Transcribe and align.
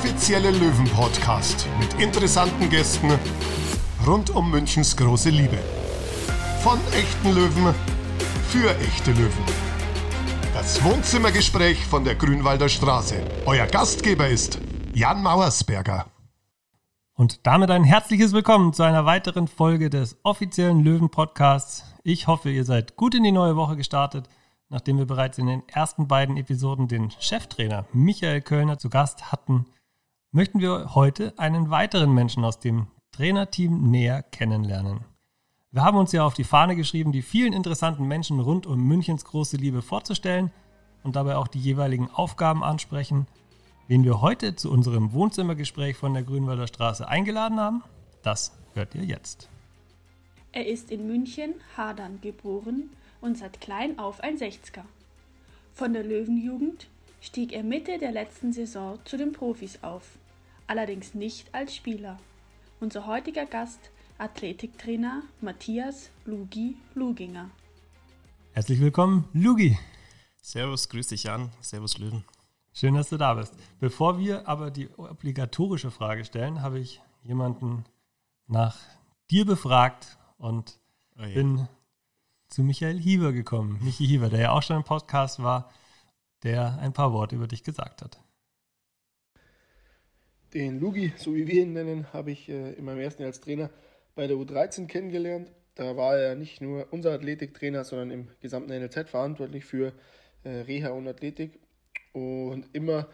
offizielle 0.00 0.50
Löwen-Podcast 0.50 1.66
mit 1.78 2.02
interessanten 2.02 2.70
Gästen 2.70 3.10
rund 4.06 4.30
um 4.30 4.50
Münchens 4.50 4.96
große 4.96 5.28
Liebe. 5.28 5.58
Von 6.62 6.78
echten 6.94 7.34
Löwen 7.34 7.74
für 8.48 8.70
echte 8.78 9.10
Löwen. 9.10 9.44
Das 10.54 10.82
Wohnzimmergespräch 10.82 11.84
von 11.84 12.02
der 12.02 12.14
Grünwalder 12.14 12.70
Straße. 12.70 13.22
Euer 13.44 13.66
Gastgeber 13.66 14.26
ist 14.26 14.58
Jan 14.94 15.22
Mauersberger. 15.22 16.06
Und 17.12 17.46
damit 17.46 17.70
ein 17.70 17.84
herzliches 17.84 18.32
Willkommen 18.32 18.72
zu 18.72 18.82
einer 18.82 19.04
weiteren 19.04 19.48
Folge 19.48 19.90
des 19.90 20.16
offiziellen 20.22 20.82
Löwen-Podcasts. 20.82 21.84
Ich 22.04 22.26
hoffe, 22.26 22.48
ihr 22.48 22.64
seid 22.64 22.96
gut 22.96 23.14
in 23.14 23.22
die 23.22 23.32
neue 23.32 23.54
Woche 23.54 23.76
gestartet 23.76 24.30
nachdem 24.70 24.98
wir 24.98 25.06
bereits 25.06 25.36
in 25.36 25.46
den 25.46 25.68
ersten 25.68 26.08
beiden 26.08 26.36
Episoden 26.36 26.88
den 26.88 27.10
Cheftrainer 27.18 27.86
Michael 27.92 28.40
Kölner 28.40 28.78
zu 28.78 28.88
Gast 28.88 29.32
hatten, 29.32 29.66
möchten 30.32 30.60
wir 30.60 30.94
heute 30.94 31.36
einen 31.38 31.70
weiteren 31.70 32.14
Menschen 32.14 32.44
aus 32.44 32.60
dem 32.60 32.86
Trainerteam 33.10 33.90
näher 33.90 34.22
kennenlernen. 34.22 35.00
Wir 35.72 35.82
haben 35.82 35.98
uns 35.98 36.12
ja 36.12 36.24
auf 36.24 36.34
die 36.34 36.44
Fahne 36.44 36.76
geschrieben, 36.76 37.10
die 37.10 37.22
vielen 37.22 37.52
interessanten 37.52 38.06
Menschen 38.06 38.38
rund 38.38 38.66
um 38.66 38.80
Münchens 38.86 39.24
große 39.24 39.56
Liebe 39.56 39.82
vorzustellen 39.82 40.52
und 41.02 41.16
dabei 41.16 41.36
auch 41.36 41.48
die 41.48 41.58
jeweiligen 41.58 42.08
Aufgaben 42.10 42.62
ansprechen. 42.62 43.26
Wen 43.88 44.04
wir 44.04 44.20
heute 44.20 44.54
zu 44.54 44.70
unserem 44.70 45.12
Wohnzimmergespräch 45.12 45.96
von 45.96 46.14
der 46.14 46.22
Grünwalder 46.22 46.68
Straße 46.68 47.08
eingeladen 47.08 47.58
haben, 47.58 47.82
das 48.22 48.56
hört 48.74 48.94
ihr 48.94 49.04
jetzt. 49.04 49.48
Er 50.52 50.66
ist 50.66 50.92
in 50.92 51.08
München, 51.08 51.54
Hadern 51.76 52.20
geboren 52.20 52.90
und 53.20 53.36
seit 53.36 53.60
klein 53.60 53.98
auf 53.98 54.20
ein 54.20 54.38
Sechzger. 54.38 54.84
Von 55.74 55.92
der 55.92 56.04
Löwenjugend 56.04 56.88
stieg 57.20 57.52
er 57.52 57.62
Mitte 57.62 57.98
der 57.98 58.12
letzten 58.12 58.52
Saison 58.52 58.98
zu 59.04 59.16
den 59.16 59.32
Profis 59.32 59.80
auf, 59.82 60.18
allerdings 60.70 61.14
nicht 61.14 61.52
als 61.52 61.74
Spieler. 61.74 62.20
Unser 62.78 63.04
heutiger 63.08 63.44
Gast, 63.44 63.90
Athletiktrainer 64.18 65.24
Matthias 65.40 66.10
Lugi 66.24 66.76
Luginger. 66.94 67.50
Herzlich 68.52 68.80
willkommen, 68.80 69.28
Lugi. 69.32 69.76
Servus, 70.40 70.88
grüß 70.88 71.08
dich 71.08 71.24
Jan. 71.24 71.50
Servus 71.60 71.98
Löwen. 71.98 72.24
Schön, 72.72 72.94
dass 72.94 73.08
du 73.08 73.16
da 73.16 73.34
bist. 73.34 73.52
Bevor 73.80 74.20
wir 74.20 74.46
aber 74.46 74.70
die 74.70 74.88
obligatorische 74.96 75.90
Frage 75.90 76.24
stellen, 76.24 76.62
habe 76.62 76.78
ich 76.78 77.02
jemanden 77.24 77.84
nach 78.46 78.78
dir 79.28 79.44
befragt 79.46 80.18
und 80.38 80.78
oh 81.18 81.22
ja. 81.22 81.34
bin 81.34 81.68
zu 82.46 82.62
Michael 82.62 83.00
Hieber 83.00 83.32
gekommen. 83.32 83.80
Michi 83.82 84.06
Hieber, 84.06 84.28
der 84.28 84.40
ja 84.40 84.50
auch 84.52 84.62
schon 84.62 84.76
im 84.76 84.84
Podcast 84.84 85.42
war, 85.42 85.68
der 86.44 86.78
ein 86.78 86.92
paar 86.92 87.12
Worte 87.12 87.34
über 87.34 87.48
dich 87.48 87.64
gesagt 87.64 88.02
hat. 88.02 88.20
Den 90.52 90.80
Lugi, 90.80 91.12
so 91.16 91.34
wie 91.36 91.46
wir 91.46 91.62
ihn 91.62 91.74
nennen, 91.74 92.12
habe 92.12 92.32
ich 92.32 92.48
äh, 92.48 92.72
in 92.72 92.84
meinem 92.84 92.98
ersten 92.98 93.22
Jahr 93.22 93.28
als 93.28 93.40
Trainer 93.40 93.70
bei 94.16 94.26
der 94.26 94.36
U13 94.36 94.88
kennengelernt. 94.88 95.52
Da 95.76 95.96
war 95.96 96.18
er 96.18 96.34
nicht 96.34 96.60
nur 96.60 96.88
unser 96.90 97.12
Athletiktrainer, 97.12 97.84
sondern 97.84 98.10
im 98.10 98.28
gesamten 98.40 98.70
NLZ 98.70 99.08
verantwortlich 99.08 99.64
für 99.64 99.92
äh, 100.42 100.48
Reha 100.48 100.90
und 100.90 101.06
Athletik. 101.06 101.60
Und 102.12 102.66
immer, 102.72 103.06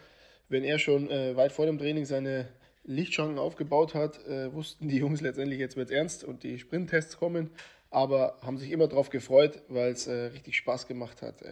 wenn 0.49 0.65
er 0.65 0.79
schon 0.79 1.11
äh, 1.11 1.37
weit 1.37 1.53
vor 1.53 1.67
dem 1.67 1.79
Training 1.79 2.07
seine 2.07 2.49
Lichtschranken 2.85 3.39
aufgebaut 3.39 3.95
hat, 3.95 4.21
wussten 4.53 4.87
die 4.87 4.99
Jungs 4.99 5.21
letztendlich, 5.21 5.59
jetzt 5.59 5.77
wird 5.77 5.91
es 5.91 5.97
ernst 5.97 6.23
und 6.23 6.45
die 6.45 6.61
Sprinttests 6.61 7.17
kommen 7.17 7.51
aber 7.91 8.39
haben 8.43 8.59
sich 8.59 8.71
immer 8.71 8.87
darauf 8.89 9.11
gefreut, 9.11 9.63
weil 9.69 9.93
es 9.93 10.07
richtig 10.09 10.57
Spaß 10.57 10.87
gemacht 10.87 11.23
hat. 11.23 11.43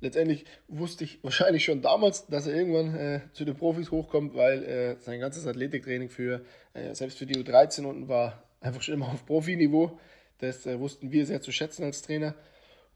Letztendlich 0.00 0.46
wusste 0.68 1.04
ich 1.04 1.22
wahrscheinlich 1.22 1.64
schon 1.64 1.82
damals, 1.82 2.26
dass 2.26 2.46
er 2.46 2.54
irgendwann 2.54 2.94
äh, 2.94 3.20
zu 3.32 3.44
den 3.44 3.54
Profis 3.54 3.90
hochkommt, 3.90 4.34
weil 4.34 4.64
äh, 4.64 4.96
sein 5.00 5.20
ganzes 5.20 5.46
Athletiktraining 5.46 6.08
für, 6.08 6.42
äh, 6.72 6.94
selbst 6.94 7.18
für 7.18 7.26
die 7.26 7.36
U13 7.36 7.84
unten 7.84 8.08
war, 8.08 8.42
einfach 8.60 8.82
schon 8.82 8.94
immer 8.94 9.08
auf 9.08 9.26
Profiniveau. 9.26 9.98
Das 10.38 10.66
äh, 10.66 10.78
wussten 10.80 11.12
wir 11.12 11.26
sehr 11.26 11.42
zu 11.42 11.52
schätzen 11.52 11.84
als 11.84 12.00
Trainer. 12.00 12.34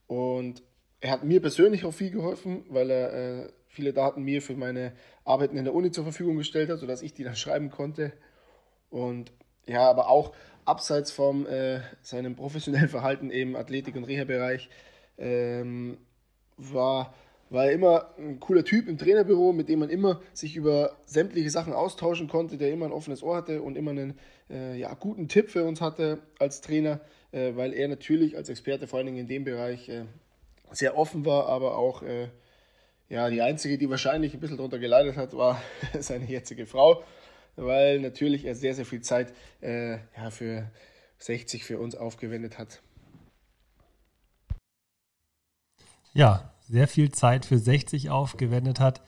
Und 0.07 0.63
er 1.01 1.11
hat 1.11 1.25
mir 1.25 1.43
persönlich 1.43 1.85
auch 1.85 1.93
viel 1.93 2.11
geholfen, 2.11 2.65
weil 2.71 2.91
er 2.91 3.13
äh, 3.13 3.49
viele 3.69 3.93
Daten 3.93 4.23
mir 4.23 4.41
für 4.41 4.55
meine 4.55 4.93
Arbeiten 5.25 5.59
in 5.59 5.65
der 5.65 5.75
Uni 5.75 5.91
zur 5.91 6.05
Verfügung 6.05 6.37
gestellt 6.37 6.71
hat, 6.71 6.79
sodass 6.79 7.03
ich 7.03 7.13
die 7.13 7.25
dann 7.25 7.37
schreiben 7.37 7.71
konnte. 7.71 8.13
Und 8.89 9.33
ja, 9.67 9.89
aber 9.89 10.09
auch 10.09 10.35
abseits 10.65 11.11
von 11.11 11.45
äh, 11.47 11.81
seinem 12.01 12.37
professionellen 12.37 12.89
Verhalten 12.89 13.31
im 13.31 13.57
Athletik- 13.57 13.97
und 13.97 14.05
Reha-Bereich 14.05 14.71
ähm, 15.19 15.99
war, 16.57 17.15
war 17.51 17.67
er 17.67 17.73
immer 17.73 18.11
ein 18.19 18.41
cooler 18.41 18.65
Typ 18.65 18.89
im 18.89 18.99
Trainerbüro, 18.99 19.53
mit 19.53 19.69
dem 19.69 19.81
man 19.81 19.91
immer 19.91 20.21
sich 20.33 20.57
über 20.57 20.97
sämtliche 21.07 21.51
Sachen 21.51 21.73
austauschen 21.73 22.29
konnte, 22.29 22.59
der 22.59 22.73
immer 22.73 22.87
ein 22.87 22.93
offenes 22.93 23.23
Ohr 23.23 23.37
hatte 23.37 23.63
und 23.63 23.77
immer 23.77 23.93
einen 23.93 24.19
äh, 24.51 24.79
ja, 24.79 24.93
guten 24.95 25.29
Tipp 25.29 25.51
für 25.51 25.65
uns 25.65 25.81
hatte 25.81 26.19
als 26.39 26.61
Trainer, 26.61 27.01
äh, 27.33 27.53
weil 27.57 27.73
er 27.73 27.89
natürlich 27.89 28.37
als 28.37 28.49
Experte 28.49 28.87
vor 28.87 28.99
allen 28.99 29.07
Dingen 29.07 29.19
in 29.19 29.29
dem 29.29 29.45
Bereich 29.45 29.89
äh, 29.89 30.05
sehr 30.73 30.97
offen 30.97 31.25
war, 31.25 31.49
aber 31.49 31.77
auch 31.77 32.03
äh, 32.03 32.29
ja, 33.09 33.31
die 33.31 33.43
einzige, 33.43 33.79
die 33.79 33.91
wahrscheinlich 33.91 34.35
ein 34.35 34.41
bisschen 34.41 34.57
darunter 34.57 34.79
geleitet 34.79 35.17
hat, 35.17 35.37
war 35.37 35.61
seine 36.01 36.25
jetzige 36.25 36.67
Frau 36.67 37.03
weil 37.57 38.01
natürlich 38.01 38.45
er 38.45 38.55
sehr, 38.55 38.75
sehr 38.75 38.87
viel 38.87 39.01
Zeit 39.01 39.33
äh, 39.61 39.99
ja, 40.17 40.31
für 40.31 40.71
60 41.19 41.65
für 41.65 41.79
uns 41.79 41.95
aufgewendet 41.95 42.59
hat. 42.59 42.83
Ja, 46.15 46.53
sehr 46.61 46.87
viel 46.87 47.11
Zeit 47.11 47.45
für 47.45 47.59
60 47.59 48.09
aufgewendet 48.09 48.79
hat. 48.79 49.03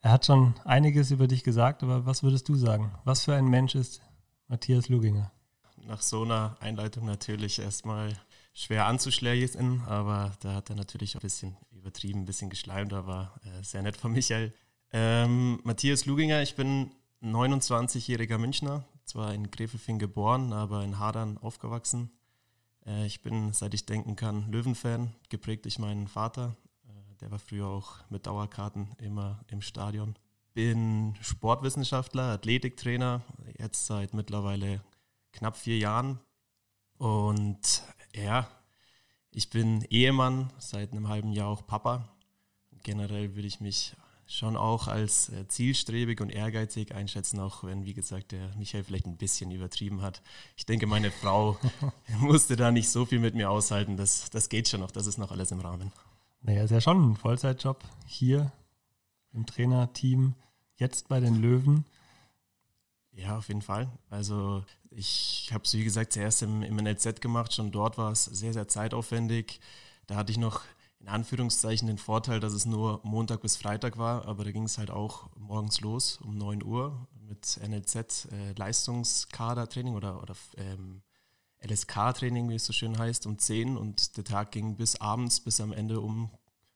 Er 0.00 0.10
hat 0.10 0.24
schon 0.24 0.54
einiges 0.64 1.10
über 1.10 1.28
dich 1.28 1.44
gesagt, 1.44 1.82
aber 1.82 2.06
was 2.06 2.22
würdest 2.22 2.48
du 2.48 2.54
sagen? 2.56 2.92
Was 3.04 3.24
für 3.24 3.34
ein 3.34 3.46
Mensch 3.46 3.74
ist 3.74 4.00
Matthias 4.48 4.88
Luginger? 4.88 5.30
Nach 5.76 6.00
so 6.00 6.22
einer 6.22 6.56
Einleitung 6.60 7.04
natürlich 7.04 7.58
erstmal 7.58 8.16
schwer 8.54 8.86
anzuschlägen, 8.86 9.82
aber 9.86 10.32
da 10.40 10.54
hat 10.54 10.70
er 10.70 10.76
natürlich 10.76 11.14
ein 11.14 11.20
bisschen 11.20 11.58
übertrieben, 11.72 12.20
ein 12.20 12.26
bisschen 12.26 12.48
geschleimt, 12.48 12.94
aber 12.94 13.34
äh, 13.44 13.62
sehr 13.62 13.82
nett 13.82 13.98
von 13.98 14.12
Michael. 14.12 14.54
Ähm, 14.92 15.60
Matthias 15.62 16.06
Luginger, 16.06 16.40
ich 16.40 16.56
bin 16.56 16.90
29-jähriger 17.22 18.38
Münchner, 18.38 18.84
zwar 19.04 19.34
in 19.34 19.50
Grefelfing 19.50 19.98
geboren, 19.98 20.54
aber 20.54 20.84
in 20.84 20.98
Hadern 20.98 21.36
aufgewachsen. 21.36 22.10
Äh, 22.86 23.06
ich 23.06 23.22
bin, 23.22 23.52
seit 23.52 23.74
ich 23.74 23.86
denken 23.86 24.16
kann, 24.16 24.50
Löwenfan, 24.50 25.14
geprägt 25.28 25.64
durch 25.64 25.78
meinen 25.78 26.08
Vater. 26.08 26.56
Äh, 26.86 27.16
der 27.20 27.30
war 27.30 27.38
früher 27.38 27.66
auch 27.66 27.98
mit 28.10 28.26
Dauerkarten 28.26 28.88
immer 28.98 29.40
im 29.48 29.62
Stadion. 29.62 30.16
Bin 30.52 31.16
Sportwissenschaftler, 31.20 32.34
Athletiktrainer, 32.34 33.22
jetzt 33.58 33.86
seit 33.86 34.14
mittlerweile 34.14 34.82
knapp 35.32 35.56
vier 35.56 35.78
Jahren. 35.78 36.20
Und 36.96 37.82
ja, 38.14 38.48
ich 39.30 39.50
bin 39.50 39.82
Ehemann, 39.90 40.52
seit 40.58 40.92
einem 40.92 41.08
halben 41.08 41.32
Jahr 41.32 41.48
auch 41.48 41.66
Papa. 41.66 42.08
Generell 42.84 43.34
würde 43.34 43.48
ich 43.48 43.60
mich 43.60 43.96
schon 44.26 44.56
auch 44.56 44.88
als 44.88 45.28
äh, 45.28 45.46
zielstrebig 45.48 46.20
und 46.20 46.30
ehrgeizig 46.30 46.94
einschätzen, 46.94 47.40
auch 47.40 47.64
wenn, 47.64 47.84
wie 47.84 47.94
gesagt, 47.94 48.32
der 48.32 48.54
Michael 48.56 48.84
vielleicht 48.84 49.06
ein 49.06 49.16
bisschen 49.16 49.50
übertrieben 49.50 50.02
hat. 50.02 50.22
Ich 50.56 50.66
denke, 50.66 50.86
meine 50.86 51.10
Frau 51.10 51.58
musste 52.20 52.56
da 52.56 52.70
nicht 52.70 52.88
so 52.88 53.04
viel 53.04 53.20
mit 53.20 53.34
mir 53.34 53.50
aushalten. 53.50 53.96
Das, 53.96 54.30
das 54.30 54.48
geht 54.48 54.68
schon 54.68 54.80
noch, 54.80 54.90
das 54.90 55.06
ist 55.06 55.18
noch 55.18 55.30
alles 55.30 55.50
im 55.50 55.60
Rahmen. 55.60 55.92
Naja, 56.42 56.64
ist 56.64 56.70
ja 56.70 56.80
schon 56.80 57.12
ein 57.12 57.16
Vollzeitjob 57.16 57.82
hier 58.06 58.52
im 59.32 59.46
Trainerteam, 59.46 60.34
jetzt 60.76 61.08
bei 61.08 61.20
den 61.20 61.40
Löwen. 61.40 61.84
Ja, 63.12 63.38
auf 63.38 63.48
jeden 63.48 63.62
Fall. 63.62 63.90
Also 64.10 64.64
ich 64.90 65.50
habe 65.52 65.64
es, 65.64 65.74
wie 65.74 65.84
gesagt, 65.84 66.12
zuerst 66.12 66.42
im, 66.42 66.62
im 66.62 66.76
NLZ 66.76 67.20
gemacht. 67.20 67.52
Schon 67.52 67.72
dort 67.72 67.98
war 67.98 68.12
es 68.12 68.24
sehr, 68.24 68.52
sehr 68.52 68.68
zeitaufwendig. 68.68 69.60
Da 70.06 70.16
hatte 70.16 70.32
ich 70.32 70.38
noch 70.38 70.62
in 71.04 71.10
Anführungszeichen 71.10 71.86
den 71.86 71.98
Vorteil, 71.98 72.40
dass 72.40 72.54
es 72.54 72.64
nur 72.64 73.00
Montag 73.02 73.42
bis 73.42 73.56
Freitag 73.56 73.98
war, 73.98 74.26
aber 74.26 74.42
da 74.42 74.52
ging 74.52 74.62
es 74.62 74.78
halt 74.78 74.90
auch 74.90 75.28
morgens 75.36 75.82
los 75.82 76.18
um 76.24 76.38
9 76.38 76.64
Uhr 76.64 77.06
mit 77.28 77.60
NLZ 77.62 78.28
äh, 78.32 78.52
Leistungskadertraining 78.56 79.96
oder, 79.96 80.22
oder 80.22 80.34
ähm, 80.56 81.02
LSK-Training, 81.62 82.48
wie 82.48 82.54
es 82.54 82.64
so 82.64 82.72
schön 82.72 82.98
heißt, 82.98 83.26
um 83.26 83.38
10 83.38 83.76
und 83.76 84.16
der 84.16 84.24
Tag 84.24 84.52
ging 84.52 84.76
bis 84.76 84.96
abends, 84.96 85.40
bis 85.40 85.60
am 85.60 85.72
Ende 85.72 86.00
um 86.00 86.30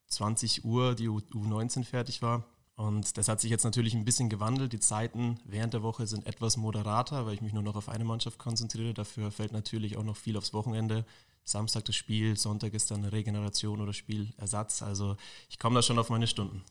20 0.08 0.62
Uhr 0.62 0.94
die 0.94 1.08
U 1.08 1.20
U19 1.32 1.84
fertig 1.84 2.20
war. 2.20 2.44
Und 2.76 3.16
das 3.16 3.28
hat 3.28 3.40
sich 3.40 3.50
jetzt 3.50 3.64
natürlich 3.64 3.94
ein 3.94 4.04
bisschen 4.04 4.28
gewandelt. 4.28 4.74
Die 4.74 4.78
Zeiten 4.78 5.40
während 5.44 5.72
der 5.72 5.82
Woche 5.82 6.06
sind 6.06 6.26
etwas 6.26 6.58
moderater, 6.58 7.24
weil 7.24 7.34
ich 7.34 7.40
mich 7.40 7.54
nur 7.54 7.62
noch 7.62 7.76
auf 7.76 7.88
eine 7.88 8.04
Mannschaft 8.04 8.38
konzentriere. 8.38 8.92
Dafür 8.92 9.30
fällt 9.30 9.52
natürlich 9.52 9.96
auch 9.96 10.04
noch 10.04 10.16
viel 10.16 10.36
aufs 10.36 10.52
Wochenende. 10.52 11.06
Samstag 11.48 11.84
das 11.86 11.96
Spiel, 11.96 12.36
Sonntag 12.36 12.74
ist 12.74 12.90
dann 12.90 13.04
Regeneration 13.04 13.80
oder 13.80 13.92
Spielersatz. 13.92 14.82
Also 14.82 15.16
ich 15.48 15.58
komme 15.58 15.76
da 15.76 15.82
schon 15.82 15.98
auf 15.98 16.10
meine 16.10 16.26
Stunden. 16.26 16.62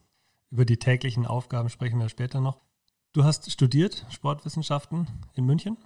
Über 0.50 0.65
die 0.65 0.77
täglichen 0.77 1.25
Aufgaben 1.25 1.69
sprechen 1.69 2.00
wir 2.00 2.09
später 2.09 2.39
noch. 2.39 2.62
Du 3.12 3.24
hast 3.24 3.50
studiert 3.51 4.06
Sportwissenschaften 4.09 5.07
in 5.33 5.45
München? 5.45 5.77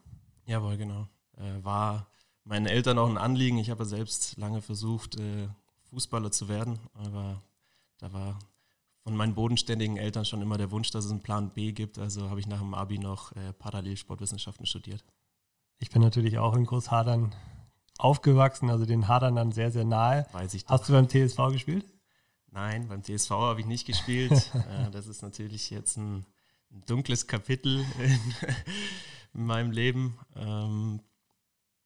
Jawohl, 0.45 0.77
genau. 0.77 1.07
Äh, 1.37 1.63
war 1.63 2.07
meinen 2.43 2.65
Eltern 2.65 2.97
auch 2.97 3.09
ein 3.09 3.17
Anliegen. 3.17 3.57
Ich 3.57 3.69
habe 3.69 3.85
selbst 3.85 4.37
lange 4.37 4.61
versucht, 4.61 5.19
äh, 5.19 5.47
Fußballer 5.89 6.31
zu 6.31 6.49
werden, 6.49 6.79
aber 6.93 7.41
da 7.97 8.11
war 8.13 8.39
von 9.03 9.15
meinen 9.15 9.33
bodenständigen 9.33 9.97
Eltern 9.97 10.25
schon 10.25 10.41
immer 10.41 10.57
der 10.57 10.71
Wunsch, 10.71 10.91
dass 10.91 11.05
es 11.05 11.11
einen 11.11 11.21
Plan 11.21 11.51
B 11.51 11.71
gibt. 11.71 11.97
Also 11.97 12.29
habe 12.29 12.39
ich 12.39 12.47
nach 12.47 12.59
dem 12.59 12.73
Abi 12.73 12.99
noch 12.99 13.31
äh, 13.33 13.53
parallel 13.53 13.97
Sportwissenschaften 13.97 14.65
studiert. 14.65 15.03
Ich 15.79 15.89
bin 15.89 16.01
natürlich 16.01 16.37
auch 16.37 16.55
in 16.55 16.65
Großhadern 16.65 17.33
aufgewachsen, 18.03 18.69
also 18.69 18.85
den 18.85 19.07
Hadern 19.07 19.35
dann 19.35 19.51
sehr, 19.51 19.71
sehr 19.71 19.85
nahe. 19.85 20.25
Weiß 20.31 20.53
ich 20.53 20.65
Hast 20.67 20.89
du 20.89 20.93
beim 20.93 21.07
TSV 21.07 21.37
gespielt? 21.51 21.85
Nein, 22.51 22.87
beim 22.87 23.03
TSV 23.03 23.31
habe 23.31 23.61
ich 23.61 23.65
nicht 23.65 23.85
gespielt. 23.85 24.31
äh, 24.53 24.91
das 24.91 25.07
ist 25.07 25.21
natürlich 25.21 25.69
jetzt 25.69 25.97
ein, 25.97 26.25
ein 26.71 26.83
dunkles 26.87 27.27
Kapitel 27.27 27.85
in, 27.99 28.19
in 29.33 29.45
meinem 29.45 29.71
Leben. 29.71 30.17
Ähm, 30.35 31.01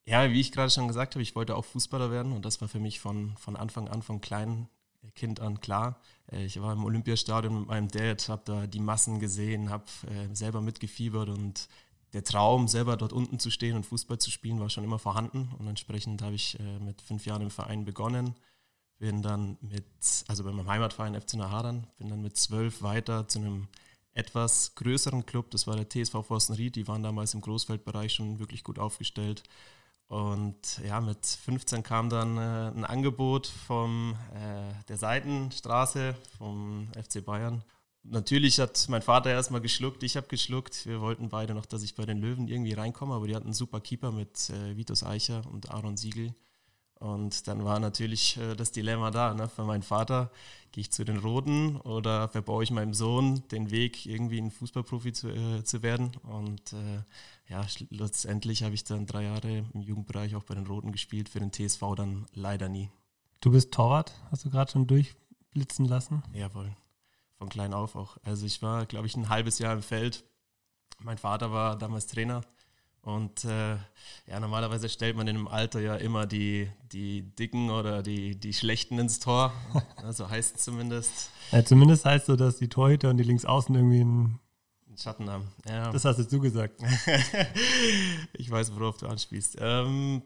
ja, 0.06 0.30
wie 0.30 0.40
ich 0.40 0.52
gerade 0.52 0.70
schon 0.70 0.88
gesagt 0.88 1.14
habe, 1.14 1.22
ich 1.22 1.34
wollte 1.34 1.56
auch 1.56 1.64
Fußballer 1.64 2.10
werden 2.10 2.32
und 2.32 2.44
das 2.44 2.60
war 2.60 2.68
für 2.68 2.80
mich 2.80 3.00
von, 3.00 3.36
von 3.36 3.56
Anfang 3.56 3.88
an, 3.88 4.02
von 4.02 4.20
kleinem 4.20 4.68
Kind 5.14 5.40
an 5.40 5.60
klar. 5.60 6.00
Äh, 6.32 6.44
ich 6.44 6.60
war 6.60 6.72
im 6.72 6.84
Olympiastadion 6.84 7.60
mit 7.60 7.68
meinem 7.68 7.88
Dad, 7.88 8.28
habe 8.28 8.42
da 8.44 8.66
die 8.66 8.80
Massen 8.80 9.20
gesehen, 9.20 9.70
habe 9.70 9.84
äh, 10.08 10.34
selber 10.34 10.60
mitgefiebert 10.60 11.28
und 11.28 11.68
der 12.12 12.24
Traum, 12.24 12.68
selber 12.68 12.96
dort 12.96 13.12
unten 13.12 13.38
zu 13.38 13.50
stehen 13.50 13.76
und 13.76 13.86
Fußball 13.86 14.18
zu 14.18 14.30
spielen, 14.30 14.60
war 14.60 14.70
schon 14.70 14.84
immer 14.84 14.98
vorhanden. 14.98 15.50
Und 15.58 15.66
entsprechend 15.66 16.22
habe 16.22 16.34
ich 16.34 16.58
äh, 16.58 16.78
mit 16.78 17.02
fünf 17.02 17.26
Jahren 17.26 17.42
im 17.42 17.50
Verein 17.50 17.84
begonnen. 17.84 18.34
Bin 18.98 19.22
dann 19.22 19.58
mit, 19.60 19.84
also 20.28 20.44
bei 20.44 20.52
meinem 20.52 20.68
Heimatverein 20.68 21.20
FC 21.20 21.34
Nahadern, 21.34 21.86
bin 21.98 22.08
dann 22.08 22.22
mit 22.22 22.36
zwölf 22.36 22.82
weiter 22.82 23.28
zu 23.28 23.40
einem 23.40 23.68
etwas 24.16 24.74
größeren 24.74 25.26
Club, 25.26 25.50
das 25.50 25.66
war 25.66 25.76
der 25.76 25.88
TSV 25.90 26.24
Forstenried, 26.26 26.74
die 26.76 26.88
waren 26.88 27.02
damals 27.02 27.34
im 27.34 27.42
Großfeldbereich 27.42 28.14
schon 28.14 28.38
wirklich 28.38 28.64
gut 28.64 28.78
aufgestellt. 28.78 29.42
Und 30.08 30.80
ja, 30.86 31.00
mit 31.00 31.26
15 31.26 31.82
kam 31.82 32.08
dann 32.08 32.38
äh, 32.38 32.70
ein 32.74 32.84
Angebot 32.84 33.46
von 33.46 34.16
äh, 34.34 34.72
der 34.88 34.96
Seitenstraße 34.96 36.14
vom 36.38 36.88
FC 36.94 37.24
Bayern 37.24 37.62
natürlich 38.10 38.58
hat 38.58 38.86
mein 38.88 39.02
Vater 39.02 39.30
erstmal 39.30 39.60
geschluckt, 39.60 40.02
ich 40.02 40.16
habe 40.16 40.26
geschluckt. 40.28 40.86
Wir 40.86 41.00
wollten 41.00 41.28
beide 41.28 41.54
noch, 41.54 41.66
dass 41.66 41.82
ich 41.82 41.94
bei 41.94 42.04
den 42.04 42.18
Löwen 42.18 42.48
irgendwie 42.48 42.72
reinkomme, 42.72 43.14
aber 43.14 43.26
die 43.26 43.34
hatten 43.34 43.46
einen 43.46 43.54
super 43.54 43.80
Keeper 43.80 44.12
mit 44.12 44.50
äh, 44.50 44.76
Vitus 44.76 45.02
Eicher 45.02 45.42
und 45.50 45.70
Aaron 45.70 45.96
Siegel. 45.96 46.34
Und 46.98 47.46
dann 47.46 47.64
war 47.64 47.78
natürlich 47.78 48.38
äh, 48.38 48.54
das 48.54 48.72
Dilemma 48.72 49.10
da. 49.10 49.34
Ne? 49.34 49.48
Für 49.48 49.64
meinen 49.64 49.82
Vater, 49.82 50.30
gehe 50.72 50.80
ich 50.80 50.90
zu 50.90 51.04
den 51.04 51.18
Roten 51.18 51.76
oder 51.76 52.28
verbaue 52.28 52.64
ich 52.64 52.70
meinem 52.70 52.94
Sohn 52.94 53.46
den 53.48 53.70
Weg, 53.70 54.06
irgendwie 54.06 54.38
ein 54.38 54.50
Fußballprofi 54.50 55.12
zu, 55.12 55.28
äh, 55.28 55.62
zu 55.62 55.82
werden? 55.82 56.12
Und 56.22 56.72
äh, 56.72 57.02
ja, 57.48 57.66
letztendlich 57.90 58.62
habe 58.62 58.74
ich 58.74 58.84
dann 58.84 59.06
drei 59.06 59.24
Jahre 59.24 59.66
im 59.74 59.82
Jugendbereich 59.82 60.34
auch 60.36 60.44
bei 60.44 60.54
den 60.54 60.66
Roten 60.66 60.92
gespielt, 60.92 61.28
für 61.28 61.40
den 61.40 61.52
TSV 61.52 61.82
dann 61.96 62.26
leider 62.32 62.68
nie. 62.68 62.90
Du 63.40 63.50
bist 63.50 63.72
Torwart, 63.72 64.14
hast 64.30 64.46
du 64.46 64.50
gerade 64.50 64.70
schon 64.72 64.86
durchblitzen 64.86 65.84
lassen? 65.84 66.22
Jawohl 66.32 66.74
von 67.38 67.48
klein 67.48 67.74
auf 67.74 67.96
auch. 67.96 68.16
Also 68.24 68.46
ich 68.46 68.62
war, 68.62 68.86
glaube 68.86 69.06
ich, 69.06 69.16
ein 69.16 69.28
halbes 69.28 69.58
Jahr 69.58 69.74
im 69.74 69.82
Feld. 69.82 70.24
Mein 70.98 71.18
Vater 71.18 71.52
war 71.52 71.76
damals 71.76 72.06
Trainer. 72.06 72.42
Und 73.02 73.44
äh, 73.44 73.76
ja, 74.26 74.40
normalerweise 74.40 74.88
stellt 74.88 75.16
man 75.16 75.28
in 75.28 75.36
einem 75.36 75.46
Alter 75.46 75.80
ja 75.80 75.94
immer 75.94 76.26
die, 76.26 76.68
die 76.90 77.22
Dicken 77.22 77.70
oder 77.70 78.02
die, 78.02 78.34
die 78.34 78.52
Schlechten 78.52 78.98
ins 78.98 79.20
Tor. 79.20 79.52
Also 80.02 80.28
heißt 80.30 80.56
es 80.56 80.64
zumindest. 80.64 81.30
Ja, 81.50 81.64
zumindest 81.64 82.04
heißt 82.04 82.26
so, 82.26 82.36
dass 82.36 82.58
die 82.58 82.68
Torhüter 82.68 83.10
und 83.10 83.16
die 83.16 83.24
Linksaußen 83.24 83.74
irgendwie 83.74 84.00
einen 84.00 84.40
Schatten 84.96 85.28
haben. 85.28 85.48
Ja. 85.68 85.90
Das 85.90 86.04
hast 86.04 86.18
jetzt 86.18 86.32
du 86.32 86.40
gesagt. 86.40 86.80
ich 88.34 88.50
weiß, 88.50 88.74
worauf 88.74 88.96
du 88.98 89.06
anspielst. 89.06 89.56
Ähm, 89.60 90.22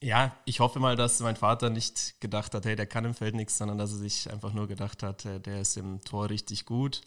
ja, 0.00 0.36
ich 0.44 0.60
hoffe 0.60 0.80
mal, 0.80 0.96
dass 0.96 1.20
mein 1.20 1.36
Vater 1.36 1.70
nicht 1.70 2.20
gedacht 2.20 2.54
hat, 2.54 2.66
hey, 2.66 2.76
der 2.76 2.86
kann 2.86 3.04
im 3.04 3.14
Feld 3.14 3.34
nichts, 3.34 3.56
sondern 3.56 3.78
dass 3.78 3.92
er 3.92 3.98
sich 3.98 4.30
einfach 4.30 4.52
nur 4.52 4.68
gedacht 4.68 5.02
hat, 5.02 5.24
äh, 5.24 5.40
der 5.40 5.60
ist 5.60 5.76
im 5.76 6.02
Tor 6.02 6.30
richtig 6.30 6.66
gut. 6.66 7.00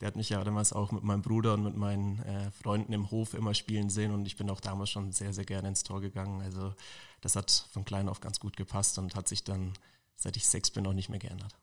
Der 0.00 0.08
hat 0.08 0.16
mich 0.16 0.28
ja 0.28 0.42
damals 0.44 0.72
auch 0.72 0.92
mit 0.92 1.02
meinem 1.02 1.22
Bruder 1.22 1.54
und 1.54 1.64
mit 1.64 1.76
meinen 1.76 2.20
äh, 2.22 2.50
Freunden 2.50 2.92
im 2.92 3.10
Hof 3.10 3.34
immer 3.34 3.54
spielen 3.54 3.90
sehen 3.90 4.12
und 4.12 4.26
ich 4.26 4.36
bin 4.36 4.50
auch 4.50 4.60
damals 4.60 4.90
schon 4.90 5.12
sehr, 5.12 5.32
sehr 5.32 5.44
gerne 5.44 5.68
ins 5.68 5.82
Tor 5.82 6.00
gegangen. 6.00 6.42
Also 6.42 6.74
das 7.20 7.36
hat 7.36 7.66
von 7.72 7.84
klein 7.84 8.08
auf 8.08 8.20
ganz 8.20 8.38
gut 8.38 8.56
gepasst 8.56 8.98
und 8.98 9.16
hat 9.16 9.28
sich 9.28 9.44
dann, 9.44 9.72
seit 10.14 10.36
ich 10.36 10.46
sechs 10.46 10.70
bin, 10.70 10.86
auch 10.86 10.92
nicht 10.92 11.08
mehr 11.08 11.18
geändert. 11.18 11.56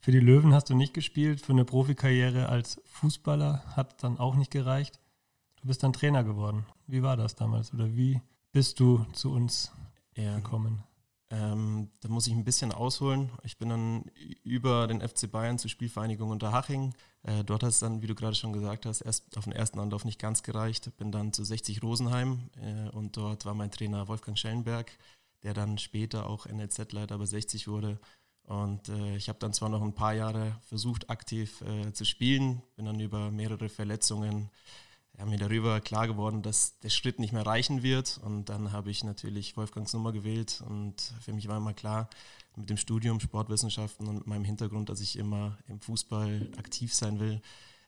Für 0.00 0.10
die 0.10 0.20
Löwen 0.20 0.52
hast 0.52 0.68
du 0.68 0.74
nicht 0.74 0.94
gespielt, 0.94 1.40
für 1.40 1.52
eine 1.52 1.64
Profikarriere 1.64 2.48
als 2.48 2.80
Fußballer 2.86 3.62
hat 3.76 4.02
dann 4.02 4.18
auch 4.18 4.34
nicht 4.34 4.50
gereicht. 4.50 4.98
Du 5.60 5.68
bist 5.68 5.84
dann 5.84 5.92
Trainer 5.92 6.24
geworden. 6.24 6.66
Wie 6.88 7.04
war 7.04 7.16
das 7.16 7.36
damals 7.36 7.72
oder 7.72 7.94
wie 7.94 8.20
bist 8.50 8.80
du 8.80 9.06
zu 9.12 9.30
uns 9.30 9.70
ja. 10.16 10.36
gekommen? 10.36 10.82
Ähm, 11.32 11.90
da 12.00 12.08
muss 12.08 12.26
ich 12.26 12.34
ein 12.34 12.44
bisschen 12.44 12.72
ausholen. 12.72 13.30
Ich 13.42 13.56
bin 13.56 13.70
dann 13.70 14.04
über 14.44 14.86
den 14.86 15.00
FC 15.00 15.30
Bayern 15.30 15.58
zur 15.58 15.70
Spielvereinigung 15.70 16.28
Unterhaching. 16.30 16.92
Äh, 17.22 17.42
dort 17.42 17.62
hat 17.62 17.70
es 17.70 17.78
dann, 17.78 18.02
wie 18.02 18.06
du 18.06 18.14
gerade 18.14 18.34
schon 18.34 18.52
gesagt 18.52 18.84
hast, 18.84 19.00
erst 19.00 19.38
auf 19.38 19.44
den 19.44 19.54
ersten 19.54 19.78
Anlauf 19.78 20.04
nicht 20.04 20.20
ganz 20.20 20.42
gereicht. 20.42 20.94
Bin 20.98 21.10
dann 21.10 21.32
zu 21.32 21.42
60 21.42 21.82
Rosenheim 21.82 22.50
äh, 22.60 22.90
und 22.90 23.16
dort 23.16 23.46
war 23.46 23.54
mein 23.54 23.70
Trainer 23.70 24.08
Wolfgang 24.08 24.38
Schellenberg, 24.38 24.90
der 25.42 25.54
dann 25.54 25.78
später 25.78 26.28
auch 26.28 26.44
NLZ-Leiter 26.44 27.16
bei 27.16 27.24
60 27.24 27.66
wurde. 27.66 27.98
Und 28.44 28.90
äh, 28.90 29.16
ich 29.16 29.30
habe 29.30 29.38
dann 29.38 29.54
zwar 29.54 29.70
noch 29.70 29.80
ein 29.80 29.94
paar 29.94 30.12
Jahre 30.12 30.56
versucht, 30.66 31.08
aktiv 31.08 31.62
äh, 31.62 31.94
zu 31.94 32.04
spielen, 32.04 32.60
bin 32.76 32.84
dann 32.84 33.00
über 33.00 33.30
mehrere 33.30 33.70
Verletzungen 33.70 34.50
ja, 35.18 35.26
mir 35.26 35.38
darüber 35.38 35.80
klar 35.80 36.06
geworden, 36.06 36.42
dass 36.42 36.78
der 36.80 36.88
Schritt 36.88 37.18
nicht 37.18 37.32
mehr 37.32 37.46
reichen 37.46 37.82
wird. 37.82 38.18
Und 38.24 38.46
dann 38.46 38.72
habe 38.72 38.90
ich 38.90 39.04
natürlich 39.04 39.56
Wolfgangs 39.56 39.92
Nummer 39.92 40.12
gewählt. 40.12 40.62
Und 40.66 41.00
für 41.20 41.32
mich 41.32 41.48
war 41.48 41.58
immer 41.58 41.74
klar, 41.74 42.08
mit 42.56 42.70
dem 42.70 42.76
Studium 42.76 43.20
Sportwissenschaften 43.20 44.06
und 44.08 44.26
meinem 44.26 44.44
Hintergrund, 44.44 44.88
dass 44.88 45.00
ich 45.00 45.18
immer 45.18 45.58
im 45.68 45.80
Fußball 45.80 46.50
aktiv 46.58 46.94
sein 46.94 47.18
will, 47.18 47.40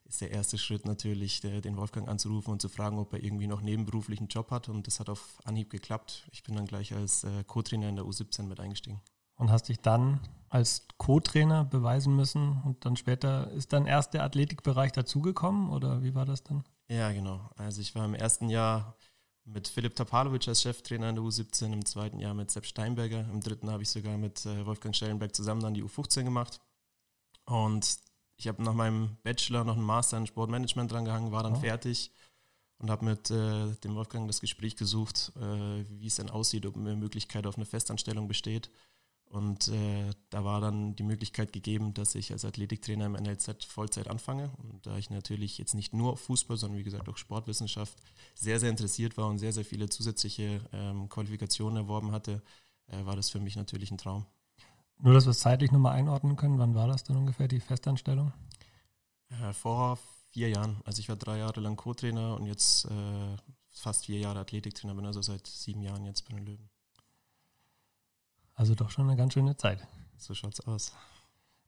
ist 0.06 0.20
der 0.20 0.30
erste 0.30 0.58
Schritt 0.58 0.84
natürlich, 0.84 1.40
der, 1.40 1.60
den 1.60 1.76
Wolfgang 1.76 2.08
anzurufen 2.08 2.52
und 2.52 2.60
zu 2.60 2.68
fragen, 2.68 2.98
ob 2.98 3.12
er 3.14 3.22
irgendwie 3.22 3.46
noch 3.46 3.62
nebenberuflich 3.62 4.18
einen 4.18 4.28
Job 4.28 4.50
hat. 4.50 4.68
Und 4.68 4.86
das 4.86 5.00
hat 5.00 5.08
auf 5.08 5.38
Anhieb 5.44 5.70
geklappt. 5.70 6.28
Ich 6.30 6.42
bin 6.42 6.54
dann 6.54 6.66
gleich 6.66 6.94
als 6.94 7.24
äh, 7.24 7.44
Co-Trainer 7.46 7.88
in 7.88 7.96
der 7.96 8.04
U17 8.04 8.42
mit 8.42 8.60
eingestiegen. 8.60 9.00
Und 9.36 9.50
hast 9.50 9.68
dich 9.68 9.80
dann 9.80 10.20
als 10.48 10.86
Co-Trainer 10.98 11.64
beweisen 11.64 12.14
müssen 12.14 12.62
und 12.64 12.84
dann 12.84 12.96
später 12.96 13.50
ist 13.50 13.72
dann 13.72 13.86
erst 13.86 14.14
der 14.14 14.22
Athletikbereich 14.22 14.92
dazugekommen 14.92 15.70
oder 15.70 16.02
wie 16.02 16.14
war 16.14 16.24
das 16.24 16.44
dann? 16.44 16.64
Ja, 16.88 17.12
genau. 17.12 17.50
Also 17.56 17.80
ich 17.80 17.94
war 17.94 18.04
im 18.04 18.14
ersten 18.14 18.50
Jahr 18.50 18.96
mit 19.44 19.68
Philipp 19.68 19.94
Tapalovic 19.94 20.48
als 20.48 20.62
Cheftrainer 20.62 21.10
in 21.10 21.16
der 21.16 21.24
U17, 21.24 21.72
im 21.72 21.84
zweiten 21.84 22.18
Jahr 22.18 22.34
mit 22.34 22.50
Sepp 22.50 22.66
Steinberger, 22.66 23.20
im 23.30 23.40
dritten 23.40 23.70
habe 23.70 23.82
ich 23.82 23.90
sogar 23.90 24.16
mit 24.16 24.44
äh, 24.46 24.64
Wolfgang 24.64 24.94
Schellenberg 24.94 25.34
zusammen 25.34 25.60
dann 25.60 25.74
die 25.74 25.84
U15 25.84 26.24
gemacht. 26.24 26.60
Und 27.44 27.98
ich 28.36 28.48
habe 28.48 28.62
nach 28.62 28.72
meinem 28.72 29.16
Bachelor 29.22 29.64
noch 29.64 29.76
einen 29.76 29.84
Master 29.84 30.16
in 30.16 30.26
Sportmanagement 30.26 30.90
drangehangen, 30.90 31.30
war 31.30 31.42
dann 31.42 31.56
oh. 31.56 31.60
fertig 31.60 32.10
und 32.78 32.90
habe 32.90 33.04
mit 33.04 33.30
äh, 33.30 33.74
dem 33.84 33.94
Wolfgang 33.94 34.26
das 34.26 34.40
Gespräch 34.40 34.76
gesucht, 34.76 35.32
äh, 35.36 35.84
wie 35.90 36.06
es 36.06 36.16
denn 36.16 36.30
aussieht, 36.30 36.66
ob 36.66 36.76
eine 36.76 36.96
Möglichkeit 36.96 37.46
auf 37.46 37.56
eine 37.56 37.66
Festanstellung 37.66 38.28
besteht. 38.28 38.70
Und 39.26 39.68
äh, 39.68 40.12
da 40.30 40.44
war 40.44 40.60
dann 40.60 40.94
die 40.94 41.02
Möglichkeit 41.02 41.52
gegeben, 41.52 41.92
dass 41.92 42.14
ich 42.14 42.30
als 42.30 42.44
Athletiktrainer 42.44 43.06
im 43.06 43.14
NLZ 43.14 43.64
Vollzeit 43.64 44.08
anfange. 44.08 44.50
Und 44.58 44.86
da 44.86 44.96
ich 44.96 45.10
natürlich 45.10 45.58
jetzt 45.58 45.74
nicht 45.74 45.92
nur 45.92 46.12
auf 46.12 46.20
Fußball, 46.20 46.56
sondern 46.56 46.78
wie 46.78 46.84
gesagt 46.84 47.08
auch 47.08 47.16
Sportwissenschaft 47.16 47.98
sehr, 48.34 48.60
sehr 48.60 48.70
interessiert 48.70 49.16
war 49.16 49.28
und 49.28 49.38
sehr, 49.38 49.52
sehr 49.52 49.64
viele 49.64 49.88
zusätzliche 49.88 50.60
ähm, 50.72 51.08
Qualifikationen 51.08 51.78
erworben 51.78 52.12
hatte, 52.12 52.42
äh, 52.86 53.04
war 53.04 53.16
das 53.16 53.30
für 53.30 53.40
mich 53.40 53.56
natürlich 53.56 53.90
ein 53.90 53.98
Traum. 53.98 54.24
Nur, 54.98 55.14
dass 55.14 55.26
wir 55.26 55.30
es 55.30 55.40
zeitlich 55.40 55.72
nochmal 55.72 55.96
einordnen 55.96 56.36
können, 56.36 56.58
wann 56.58 56.74
war 56.74 56.86
das 56.86 57.02
dann 57.02 57.16
ungefähr, 57.16 57.48
die 57.48 57.60
Festanstellung? 57.60 58.32
Äh, 59.30 59.52
vor 59.52 59.98
vier 60.30 60.48
Jahren. 60.48 60.80
Also 60.84 61.00
ich 61.00 61.08
war 61.08 61.16
drei 61.16 61.38
Jahre 61.38 61.60
lang 61.60 61.76
Co-Trainer 61.76 62.36
und 62.36 62.46
jetzt 62.46 62.84
äh, 62.86 63.36
fast 63.70 64.06
vier 64.06 64.18
Jahre 64.18 64.40
Athletiktrainer, 64.40 64.94
bin 64.94 65.06
also 65.06 65.22
seit 65.22 65.46
sieben 65.46 65.82
Jahren 65.82 66.04
jetzt 66.04 66.28
bei 66.28 66.36
den 66.36 66.46
Löwen. 66.46 66.70
Also 68.54 68.74
doch 68.74 68.90
schon 68.90 69.08
eine 69.08 69.16
ganz 69.16 69.34
schöne 69.34 69.56
Zeit. 69.56 69.86
So 70.16 70.34
schaut's 70.34 70.60
aus. 70.60 70.92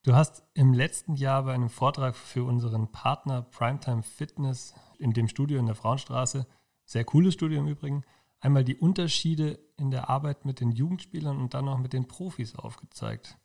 Du 0.02 0.14
hast 0.14 0.44
im 0.54 0.72
letzten 0.72 1.16
Jahr 1.16 1.42
bei 1.42 1.52
einem 1.52 1.68
Vortrag 1.68 2.14
für 2.14 2.44
unseren 2.44 2.92
Partner 2.92 3.42
Primetime 3.42 4.04
Fitness 4.04 4.74
in 4.98 5.12
dem 5.12 5.26
Studio 5.26 5.58
in 5.58 5.66
der 5.66 5.74
Frauenstraße, 5.74 6.46
sehr 6.84 7.04
cooles 7.04 7.34
Studio 7.34 7.58
im 7.58 7.66
Übrigen, 7.66 8.04
einmal 8.38 8.62
die 8.62 8.76
Unterschiede 8.76 9.58
in 9.76 9.90
der 9.90 10.08
Arbeit 10.08 10.44
mit 10.44 10.60
den 10.60 10.70
Jugendspielern 10.70 11.38
und 11.38 11.54
dann 11.54 11.64
noch 11.64 11.78
mit 11.78 11.92
den 11.92 12.06
Profis 12.06 12.54
aufgezeigt. 12.54 13.36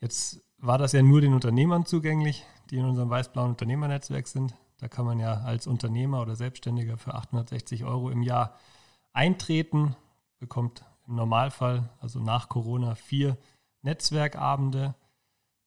Jetzt 0.00 0.42
war 0.58 0.78
das 0.78 0.92
ja 0.92 1.02
nur 1.02 1.20
den 1.20 1.32
Unternehmern 1.32 1.86
zugänglich, 1.86 2.44
die 2.70 2.78
in 2.78 2.86
unserem 2.86 3.10
weiß-blauen 3.10 3.50
Unternehmernetzwerk 3.50 4.26
sind. 4.26 4.54
Da 4.78 4.88
kann 4.88 5.04
man 5.04 5.20
ja 5.20 5.34
als 5.42 5.66
Unternehmer 5.66 6.22
oder 6.22 6.34
Selbstständiger 6.34 6.96
für 6.96 7.14
860 7.14 7.84
Euro 7.84 8.10
im 8.10 8.22
Jahr 8.22 8.58
eintreten, 9.12 9.94
bekommt 10.38 10.84
im 11.10 11.16
Normalfall, 11.16 11.90
also 12.00 12.20
nach 12.20 12.48
Corona, 12.48 12.94
vier 12.94 13.36
Netzwerkabende 13.82 14.94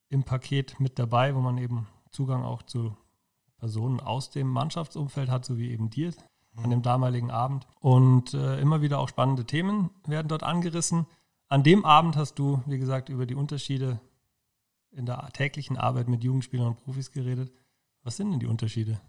im 0.09 0.23
Paket 0.23 0.79
mit 0.79 0.97
dabei, 0.97 1.35
wo 1.35 1.39
man 1.39 1.57
eben 1.57 1.88
Zugang 2.09 2.43
auch 2.43 2.63
zu 2.63 2.95
Personen 3.57 4.00
aus 4.00 4.29
dem 4.29 4.47
Mannschaftsumfeld 4.47 5.29
hat, 5.29 5.45
so 5.45 5.57
wie 5.57 5.71
eben 5.71 5.89
dir 5.89 6.13
an 6.55 6.69
dem 6.69 6.81
damaligen 6.81 7.31
Abend. 7.31 7.67
Und 7.79 8.33
äh, 8.33 8.59
immer 8.59 8.81
wieder 8.81 9.00
auch 9.00 9.09
spannende 9.09 9.45
Themen 9.45 9.89
werden 10.05 10.27
dort 10.27 10.43
angerissen. 10.43 11.07
An 11.50 11.63
dem 11.63 11.85
Abend 11.85 12.15
hast 12.15 12.35
du, 12.35 12.62
wie 12.65 12.77
gesagt, 12.77 13.09
über 13.09 13.25
die 13.25 13.35
Unterschiede 13.35 14.00
in 14.91 15.05
der 15.05 15.29
täglichen 15.33 15.77
Arbeit 15.77 16.07
mit 16.07 16.23
Jugendspielern 16.23 16.67
und 16.67 16.83
Profis 16.83 17.12
geredet. 17.12 17.51
Was 18.03 18.17
sind 18.17 18.31
denn 18.31 18.39
die 18.39 18.45
Unterschiede? 18.45 19.01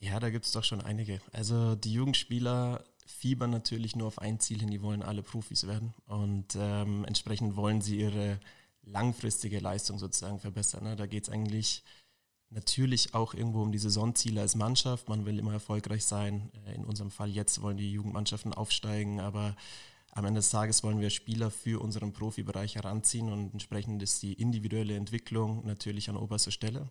Ja, 0.00 0.20
da 0.20 0.30
gibt 0.30 0.44
es 0.44 0.52
doch 0.52 0.64
schon 0.64 0.80
einige. 0.80 1.20
Also 1.32 1.74
die 1.74 1.92
Jugendspieler 1.92 2.84
fiebern 3.08 3.50
natürlich 3.50 3.96
nur 3.96 4.06
auf 4.06 4.18
ein 4.18 4.38
Ziel 4.38 4.60
hin, 4.60 4.70
die 4.70 4.82
wollen 4.82 5.02
alle 5.02 5.22
Profis 5.22 5.66
werden 5.66 5.94
und 6.06 6.56
ähm, 6.56 7.04
entsprechend 7.04 7.56
wollen 7.56 7.80
sie 7.80 7.98
ihre 7.98 8.38
langfristige 8.82 9.58
Leistung 9.60 9.98
sozusagen 9.98 10.38
verbessern. 10.38 10.84
Ne? 10.84 10.96
Da 10.96 11.06
geht 11.06 11.24
es 11.24 11.30
eigentlich 11.30 11.82
natürlich 12.50 13.14
auch 13.14 13.34
irgendwo 13.34 13.62
um 13.62 13.72
die 13.72 13.78
Saisonziele 13.78 14.40
als 14.40 14.54
Mannschaft. 14.54 15.08
Man 15.08 15.26
will 15.26 15.38
immer 15.38 15.52
erfolgreich 15.52 16.04
sein. 16.04 16.50
Äh, 16.66 16.74
in 16.74 16.84
unserem 16.84 17.10
Fall 17.10 17.30
jetzt 17.30 17.60
wollen 17.62 17.76
die 17.76 17.92
Jugendmannschaften 17.92 18.54
aufsteigen, 18.54 19.20
aber 19.20 19.56
am 20.12 20.24
Ende 20.24 20.38
des 20.38 20.50
Tages 20.50 20.82
wollen 20.82 21.00
wir 21.00 21.10
Spieler 21.10 21.50
für 21.50 21.80
unseren 21.80 22.12
Profibereich 22.12 22.76
heranziehen 22.76 23.30
und 23.30 23.52
entsprechend 23.52 24.02
ist 24.02 24.22
die 24.22 24.32
individuelle 24.34 24.96
Entwicklung 24.96 25.64
natürlich 25.66 26.08
an 26.08 26.16
oberster 26.16 26.50
Stelle. 26.50 26.90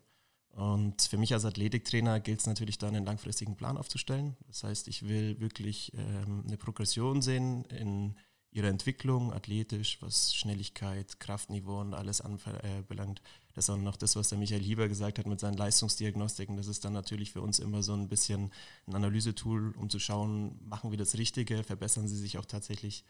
Und 0.50 1.04
für 1.04 1.18
mich 1.18 1.34
als 1.34 1.46
Athletiktrainer 1.46 2.20
gilt 2.20 2.40
es 2.40 2.48
natürlich 2.48 2.78
dann, 2.78 2.96
einen 2.96 3.06
langfristigen 3.06 3.56
Plan 3.56 3.78
aufzustellen. 3.78 4.36
Das 4.48 4.64
heißt, 4.64 4.88
ich 4.88 5.08
will 5.08 5.40
wirklich 5.40 5.94
ähm, 5.94 6.44
eine 6.48 6.58
Progression 6.58 7.22
sehen 7.22 7.66
in 7.66 8.16
ihrer 8.52 8.70
Entwicklung, 8.70 9.32
athletisch, 9.34 10.02
was 10.02 10.34
Schnelligkeit, 10.34 11.20
Kraftniveau 11.20 11.80
und 11.80 11.94
alles 11.94 12.22
anbelangt. 12.22 13.22
Das 13.54 13.66
ist 13.66 13.70
auch 13.70 13.78
noch 13.78 13.98
das, 13.98 14.16
was 14.16 14.30
der 14.30 14.38
Michael 14.38 14.62
Lieber 14.62 14.88
gesagt 14.88 15.20
hat 15.20 15.28
mit 15.28 15.40
seinen 15.40 15.58
Leistungsdiagnostiken. 15.58 16.58
Das 16.58 16.68
ist 16.68 16.84
dann 16.84 16.94
natürlich 16.94 17.32
für 17.32 17.42
uns 17.42 17.60
immer 17.60 17.84
so 17.84 17.94
ein 17.94 18.08
bisschen 18.08 18.52
ein 18.88 18.96
Analysetool, 18.96 19.76
um 19.78 19.90
zu 19.90 20.00
schauen, 20.00 20.60
machen 20.68 20.92
wir 20.92 20.98
das 20.98 21.18
Richtige, 21.18 21.64
verbessern 21.64 22.08
sie 22.08 22.18
sich 22.18 22.38
auch 22.38 22.46
tatsächlich. 22.46 23.04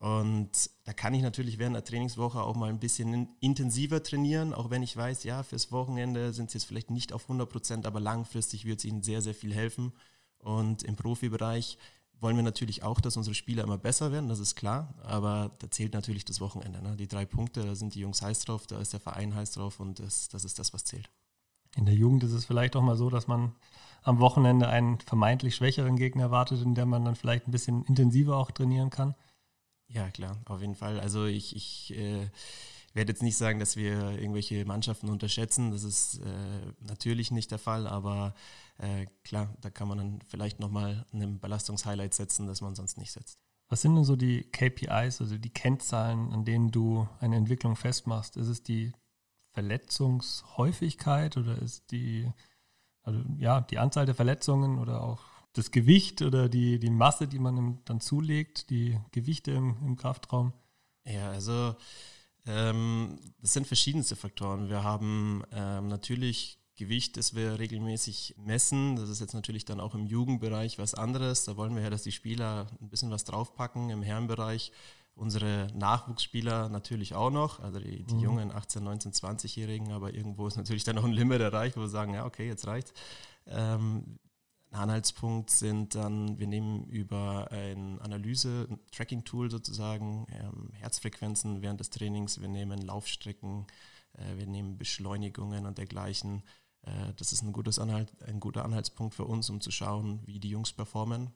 Und 0.00 0.70
da 0.84 0.94
kann 0.94 1.12
ich 1.12 1.20
natürlich 1.20 1.58
während 1.58 1.76
der 1.76 1.84
Trainingswoche 1.84 2.42
auch 2.42 2.56
mal 2.56 2.70
ein 2.70 2.80
bisschen 2.80 3.28
intensiver 3.40 4.02
trainieren, 4.02 4.54
auch 4.54 4.70
wenn 4.70 4.82
ich 4.82 4.96
weiß, 4.96 5.24
ja, 5.24 5.42
fürs 5.42 5.72
Wochenende 5.72 6.32
sind 6.32 6.50
sie 6.50 6.56
jetzt 6.56 6.64
vielleicht 6.64 6.90
nicht 6.90 7.12
auf 7.12 7.24
100 7.24 7.46
Prozent, 7.48 7.86
aber 7.86 8.00
langfristig 8.00 8.64
wird 8.64 8.78
es 8.78 8.86
ihnen 8.86 9.02
sehr, 9.02 9.20
sehr 9.20 9.34
viel 9.34 9.54
helfen. 9.54 9.92
Und 10.38 10.82
im 10.84 10.96
Profibereich 10.96 11.76
wollen 12.18 12.36
wir 12.36 12.42
natürlich 12.42 12.82
auch, 12.82 12.98
dass 12.98 13.18
unsere 13.18 13.34
Spieler 13.34 13.62
immer 13.62 13.76
besser 13.76 14.10
werden, 14.10 14.30
das 14.30 14.38
ist 14.38 14.54
klar, 14.54 14.94
aber 15.02 15.50
da 15.58 15.70
zählt 15.70 15.92
natürlich 15.92 16.24
das 16.24 16.40
Wochenende. 16.40 16.82
Ne? 16.82 16.96
Die 16.96 17.08
drei 17.08 17.26
Punkte, 17.26 17.62
da 17.62 17.74
sind 17.74 17.94
die 17.94 18.00
Jungs 18.00 18.22
heiß 18.22 18.46
drauf, 18.46 18.66
da 18.66 18.80
ist 18.80 18.94
der 18.94 19.00
Verein 19.00 19.34
heiß 19.34 19.52
drauf 19.52 19.80
und 19.80 19.98
das, 19.98 20.30
das 20.30 20.46
ist 20.46 20.58
das, 20.58 20.72
was 20.72 20.84
zählt. 20.84 21.10
In 21.76 21.84
der 21.84 21.94
Jugend 21.94 22.24
ist 22.24 22.32
es 22.32 22.46
vielleicht 22.46 22.74
auch 22.74 22.82
mal 22.82 22.96
so, 22.96 23.10
dass 23.10 23.26
man 23.26 23.52
am 24.02 24.18
Wochenende 24.18 24.68
einen 24.68 24.98
vermeintlich 25.00 25.54
schwächeren 25.54 25.96
Gegner 25.96 26.24
erwartet, 26.24 26.62
in 26.62 26.74
der 26.74 26.86
man 26.86 27.04
dann 27.04 27.16
vielleicht 27.16 27.46
ein 27.46 27.52
bisschen 27.52 27.84
intensiver 27.84 28.38
auch 28.38 28.50
trainieren 28.50 28.88
kann. 28.88 29.14
Ja, 29.92 30.08
klar, 30.10 30.38
auf 30.46 30.60
jeden 30.60 30.76
Fall. 30.76 31.00
Also 31.00 31.26
ich, 31.26 31.56
ich 31.56 31.96
äh, 31.98 32.30
werde 32.94 33.12
jetzt 33.12 33.22
nicht 33.22 33.36
sagen, 33.36 33.58
dass 33.58 33.76
wir 33.76 34.12
irgendwelche 34.12 34.64
Mannschaften 34.64 35.08
unterschätzen. 35.08 35.72
Das 35.72 35.82
ist 35.82 36.20
äh, 36.20 36.72
natürlich 36.80 37.30
nicht 37.32 37.50
der 37.50 37.58
Fall, 37.58 37.86
aber 37.88 38.34
äh, 38.78 39.06
klar, 39.24 39.54
da 39.60 39.70
kann 39.70 39.88
man 39.88 39.98
dann 39.98 40.20
vielleicht 40.28 40.60
nochmal 40.60 41.06
einen 41.12 41.40
Belastungshighlight 41.40 42.14
setzen, 42.14 42.46
das 42.46 42.60
man 42.60 42.74
sonst 42.76 42.98
nicht 42.98 43.12
setzt. 43.12 43.40
Was 43.68 43.82
sind 43.82 43.94
denn 43.94 44.04
so 44.04 44.16
die 44.16 44.42
KPIs, 44.42 45.20
also 45.20 45.38
die 45.38 45.52
Kennzahlen, 45.52 46.32
an 46.32 46.44
denen 46.44 46.70
du 46.70 47.08
eine 47.20 47.36
Entwicklung 47.36 47.76
festmachst? 47.76 48.36
Ist 48.36 48.48
es 48.48 48.62
die 48.62 48.92
Verletzungshäufigkeit 49.52 51.36
oder 51.36 51.58
ist 51.58 51.90
die, 51.90 52.28
also 53.02 53.20
ja, 53.38 53.60
die 53.60 53.78
Anzahl 53.78 54.06
der 54.06 54.14
Verletzungen 54.14 54.78
oder 54.78 55.02
auch 55.02 55.20
das 55.52 55.70
Gewicht 55.70 56.22
oder 56.22 56.48
die, 56.48 56.78
die 56.78 56.90
Masse, 56.90 57.26
die 57.26 57.38
man 57.38 57.80
dann 57.84 58.00
zulegt, 58.00 58.70
die 58.70 58.98
Gewichte 59.12 59.52
im, 59.52 59.76
im 59.84 59.96
Kraftraum? 59.96 60.52
Ja, 61.04 61.30
also 61.30 61.74
ähm, 62.46 63.18
das 63.40 63.52
sind 63.52 63.66
verschiedenste 63.66 64.16
Faktoren. 64.16 64.68
Wir 64.68 64.82
haben 64.84 65.42
ähm, 65.52 65.88
natürlich 65.88 66.58
Gewicht, 66.76 67.16
das 67.16 67.34
wir 67.34 67.58
regelmäßig 67.58 68.36
messen. 68.38 68.96
Das 68.96 69.10
ist 69.10 69.20
jetzt 69.20 69.34
natürlich 69.34 69.66
dann 69.66 69.80
auch 69.80 69.94
im 69.94 70.06
Jugendbereich 70.06 70.78
was 70.78 70.94
anderes. 70.94 71.44
Da 71.44 71.56
wollen 71.56 71.74
wir 71.74 71.82
ja, 71.82 71.90
dass 71.90 72.02
die 72.02 72.12
Spieler 72.12 72.68
ein 72.80 72.88
bisschen 72.88 73.10
was 73.10 73.24
draufpacken. 73.24 73.90
Im 73.90 74.02
Herrenbereich 74.02 74.72
unsere 75.14 75.66
Nachwuchsspieler 75.74 76.70
natürlich 76.70 77.14
auch 77.14 77.30
noch, 77.30 77.60
also 77.60 77.78
die, 77.78 78.04
die 78.04 78.14
mhm. 78.14 78.20
jungen 78.20 78.52
18, 78.52 78.82
19, 78.82 79.12
20-Jährigen, 79.12 79.92
aber 79.92 80.14
irgendwo 80.14 80.46
ist 80.46 80.56
natürlich 80.56 80.84
dann 80.84 80.96
auch 80.96 81.04
ein 81.04 81.12
Limit 81.12 81.42
erreicht, 81.42 81.76
wo 81.76 81.80
wir 81.82 81.88
sagen, 81.88 82.14
ja, 82.14 82.24
okay, 82.24 82.46
jetzt 82.46 82.66
reicht's. 82.66 82.94
Ähm, 83.46 84.18
ein 84.70 84.78
Anhaltspunkt 84.78 85.50
sind 85.50 85.96
dann, 85.96 86.38
wir 86.38 86.46
nehmen 86.46 86.84
über 86.84 87.50
ein 87.50 88.00
Analyse, 88.00 88.68
ein 88.70 88.78
Tracking-Tool 88.92 89.50
sozusagen, 89.50 90.26
ähm, 90.30 90.70
Herzfrequenzen 90.74 91.60
während 91.60 91.80
des 91.80 91.90
Trainings, 91.90 92.40
wir 92.40 92.48
nehmen 92.48 92.80
Laufstrecken, 92.80 93.66
äh, 94.12 94.36
wir 94.36 94.46
nehmen 94.46 94.78
Beschleunigungen 94.78 95.66
und 95.66 95.78
dergleichen. 95.78 96.44
Äh, 96.82 97.12
das 97.16 97.32
ist 97.32 97.42
ein, 97.42 97.52
gutes 97.52 97.80
Anhalt, 97.80 98.12
ein 98.22 98.38
guter 98.38 98.64
Anhaltspunkt 98.64 99.14
für 99.14 99.24
uns, 99.24 99.50
um 99.50 99.60
zu 99.60 99.72
schauen, 99.72 100.20
wie 100.24 100.38
die 100.38 100.50
Jungs 100.50 100.72
performen. 100.72 101.32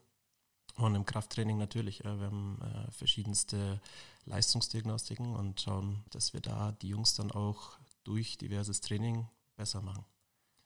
Und 0.77 0.95
im 0.95 1.05
Krafttraining 1.05 1.57
natürlich. 1.57 2.05
Äh, 2.05 2.19
wir 2.19 2.27
haben 2.27 2.59
äh, 2.61 2.91
verschiedenste 2.91 3.81
Leistungsdiagnostiken 4.25 5.35
und 5.35 5.59
schauen, 5.59 6.05
dass 6.09 6.33
wir 6.33 6.41
da 6.41 6.71
die 6.71 6.89
Jungs 6.89 7.15
dann 7.15 7.31
auch 7.31 7.77
durch 8.05 8.37
diverses 8.37 8.79
Training 8.79 9.27
besser 9.57 9.81
machen. 9.81 10.05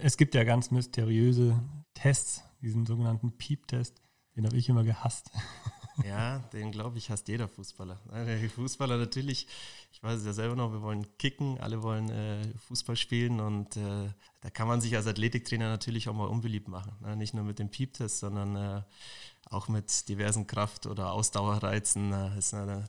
Es 0.01 0.15
gibt 0.15 0.33
ja 0.33 0.45
ganz 0.45 0.71
mysteriöse 0.71 1.61
Tests, 1.93 2.41
diesen 2.61 2.85
sogenannten 2.85 3.33
Piep-Test. 3.33 4.01
Den 4.37 4.45
habe 4.45 4.55
ich 4.55 4.69
immer 4.69 4.83
gehasst. 4.83 5.29
Ja, 6.05 6.39
den 6.53 6.71
glaube 6.71 6.97
ich 6.97 7.09
hasst 7.09 7.27
jeder 7.27 7.49
Fußballer. 7.49 7.99
Die 8.41 8.47
Fußballer 8.47 8.95
natürlich, 8.95 9.47
ich 9.91 10.01
weiß 10.01 10.21
es 10.21 10.25
ja 10.25 10.31
selber 10.31 10.55
noch, 10.55 10.71
wir 10.71 10.81
wollen 10.81 11.05
kicken, 11.17 11.59
alle 11.59 11.83
wollen 11.83 12.09
äh, 12.09 12.41
Fußball 12.67 12.95
spielen 12.95 13.41
und 13.41 13.75
äh, 13.75 14.07
da 14.39 14.49
kann 14.49 14.69
man 14.69 14.79
sich 14.79 14.95
als 14.95 15.07
Athletiktrainer 15.07 15.67
natürlich 15.67 16.07
auch 16.07 16.13
mal 16.13 16.29
unbeliebt 16.29 16.69
machen. 16.69 16.93
Ne? 17.01 17.17
Nicht 17.17 17.33
nur 17.33 17.43
mit 17.43 17.59
dem 17.59 17.69
Piep-Test, 17.69 18.19
sondern 18.19 18.55
äh, 18.55 18.81
auch 19.49 19.67
mit 19.67 20.07
diversen 20.07 20.47
Kraft- 20.47 20.85
oder 20.85 21.11
Ausdauerreizen. 21.11 22.11
Das 22.11 22.37
ist 22.37 22.53
eine, 22.53 22.87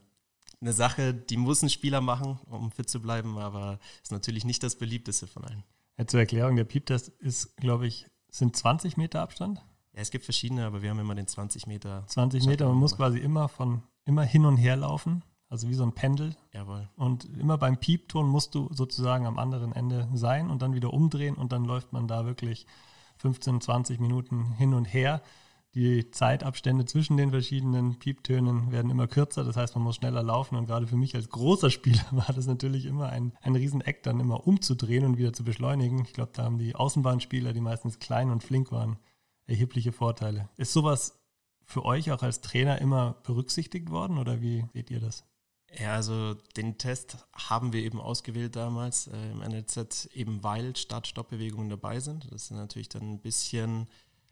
eine 0.61 0.71
Sache, 0.71 1.13
die 1.13 1.35
muss 1.35 1.63
ein 1.63 1.69
Spieler 1.69 1.99
machen, 1.99 2.39
um 2.45 2.71
fit 2.71 2.89
zu 2.89 3.01
bleiben, 3.01 3.37
aber 3.37 3.79
ist 4.01 4.13
natürlich 4.13 4.45
nicht 4.45 4.63
das 4.63 4.77
beliebteste 4.77 5.27
von 5.27 5.43
allen. 5.43 5.65
Ja, 5.97 6.07
zur 6.07 6.19
Erklärung, 6.19 6.55
der 6.55 6.63
Piep-Test 6.63 7.09
ist, 7.09 7.55
glaube 7.57 7.87
ich, 7.87 8.07
sind 8.29 8.55
20 8.55 8.97
Meter 8.97 9.21
Abstand? 9.21 9.59
Ja, 9.93 10.01
es 10.01 10.11
gibt 10.11 10.23
verschiedene, 10.23 10.65
aber 10.65 10.81
wir 10.81 10.89
haben 10.89 10.99
immer 10.99 11.15
den 11.15 11.27
20 11.27 11.67
Meter. 11.67 12.05
20 12.07 12.45
Meter, 12.45 12.67
man 12.67 12.77
muss 12.77 12.95
quasi 12.95 13.19
immer 13.19 13.49
von 13.49 13.83
immer 14.05 14.23
hin 14.23 14.45
und 14.45 14.57
her 14.57 14.75
laufen, 14.77 15.23
also 15.49 15.67
wie 15.67 15.73
so 15.73 15.83
ein 15.83 15.93
Pendel. 15.93 16.35
Jawohl. 16.53 16.89
Und 16.95 17.25
immer 17.37 17.57
beim 17.57 17.77
Piepton 17.77 18.27
musst 18.27 18.55
du 18.55 18.69
sozusagen 18.73 19.25
am 19.25 19.37
anderen 19.37 19.73
Ende 19.73 20.07
sein 20.13 20.49
und 20.49 20.61
dann 20.61 20.73
wieder 20.73 20.93
umdrehen 20.93 21.35
und 21.35 21.51
dann 21.51 21.65
läuft 21.65 21.93
man 21.93 22.07
da 22.07 22.25
wirklich 22.25 22.65
15, 23.17 23.61
20 23.61 23.99
Minuten 23.99 24.53
hin 24.53 24.73
und 24.73 24.85
her. 24.85 25.21
Die 25.73 26.11
Zeitabstände 26.11 26.83
zwischen 26.83 27.15
den 27.15 27.29
verschiedenen 27.29 27.97
Pieptönen 27.97 28.73
werden 28.73 28.91
immer 28.91 29.07
kürzer, 29.07 29.45
das 29.45 29.55
heißt, 29.55 29.75
man 29.75 29.85
muss 29.85 29.95
schneller 29.95 30.21
laufen. 30.21 30.57
Und 30.57 30.65
gerade 30.65 30.85
für 30.85 30.97
mich 30.97 31.15
als 31.15 31.29
großer 31.29 31.69
Spieler 31.69 32.05
war 32.11 32.33
das 32.33 32.45
natürlich 32.45 32.85
immer 32.85 33.09
ein, 33.09 33.33
ein 33.41 33.55
Rieseneck, 33.55 34.03
dann 34.03 34.19
immer 34.19 34.45
umzudrehen 34.45 35.05
und 35.05 35.17
wieder 35.17 35.31
zu 35.31 35.45
beschleunigen. 35.45 36.01
Ich 36.01 36.13
glaube, 36.13 36.31
da 36.33 36.43
haben 36.43 36.57
die 36.57 36.75
Außenbahnspieler, 36.75 37.53
die 37.53 37.61
meistens 37.61 37.99
klein 37.99 38.31
und 38.31 38.43
flink 38.43 38.71
waren, 38.71 38.97
erhebliche 39.47 39.93
Vorteile. 39.93 40.49
Ist 40.57 40.73
sowas 40.73 41.21
für 41.63 41.85
euch 41.85 42.11
auch 42.11 42.21
als 42.21 42.41
Trainer 42.41 42.79
immer 42.81 43.15
berücksichtigt 43.23 43.89
worden 43.91 44.17
oder 44.17 44.41
wie 44.41 44.65
seht 44.73 44.91
ihr 44.91 44.99
das? 44.99 45.25
Ja, 45.79 45.93
also 45.93 46.33
den 46.57 46.77
Test 46.77 47.25
haben 47.33 47.71
wir 47.71 47.81
eben 47.81 48.01
ausgewählt 48.01 48.57
damals 48.57 49.07
äh, 49.07 49.31
im 49.31 49.39
NLZ, 49.39 50.09
eben 50.13 50.43
weil 50.43 50.75
Start-Stopp-Bewegungen 50.75 51.69
dabei 51.69 52.01
sind. 52.01 52.25
Das 52.29 52.43
ist 52.43 52.51
natürlich 52.51 52.89
dann 52.89 53.03
ein 53.03 53.21
bisschen 53.21 53.87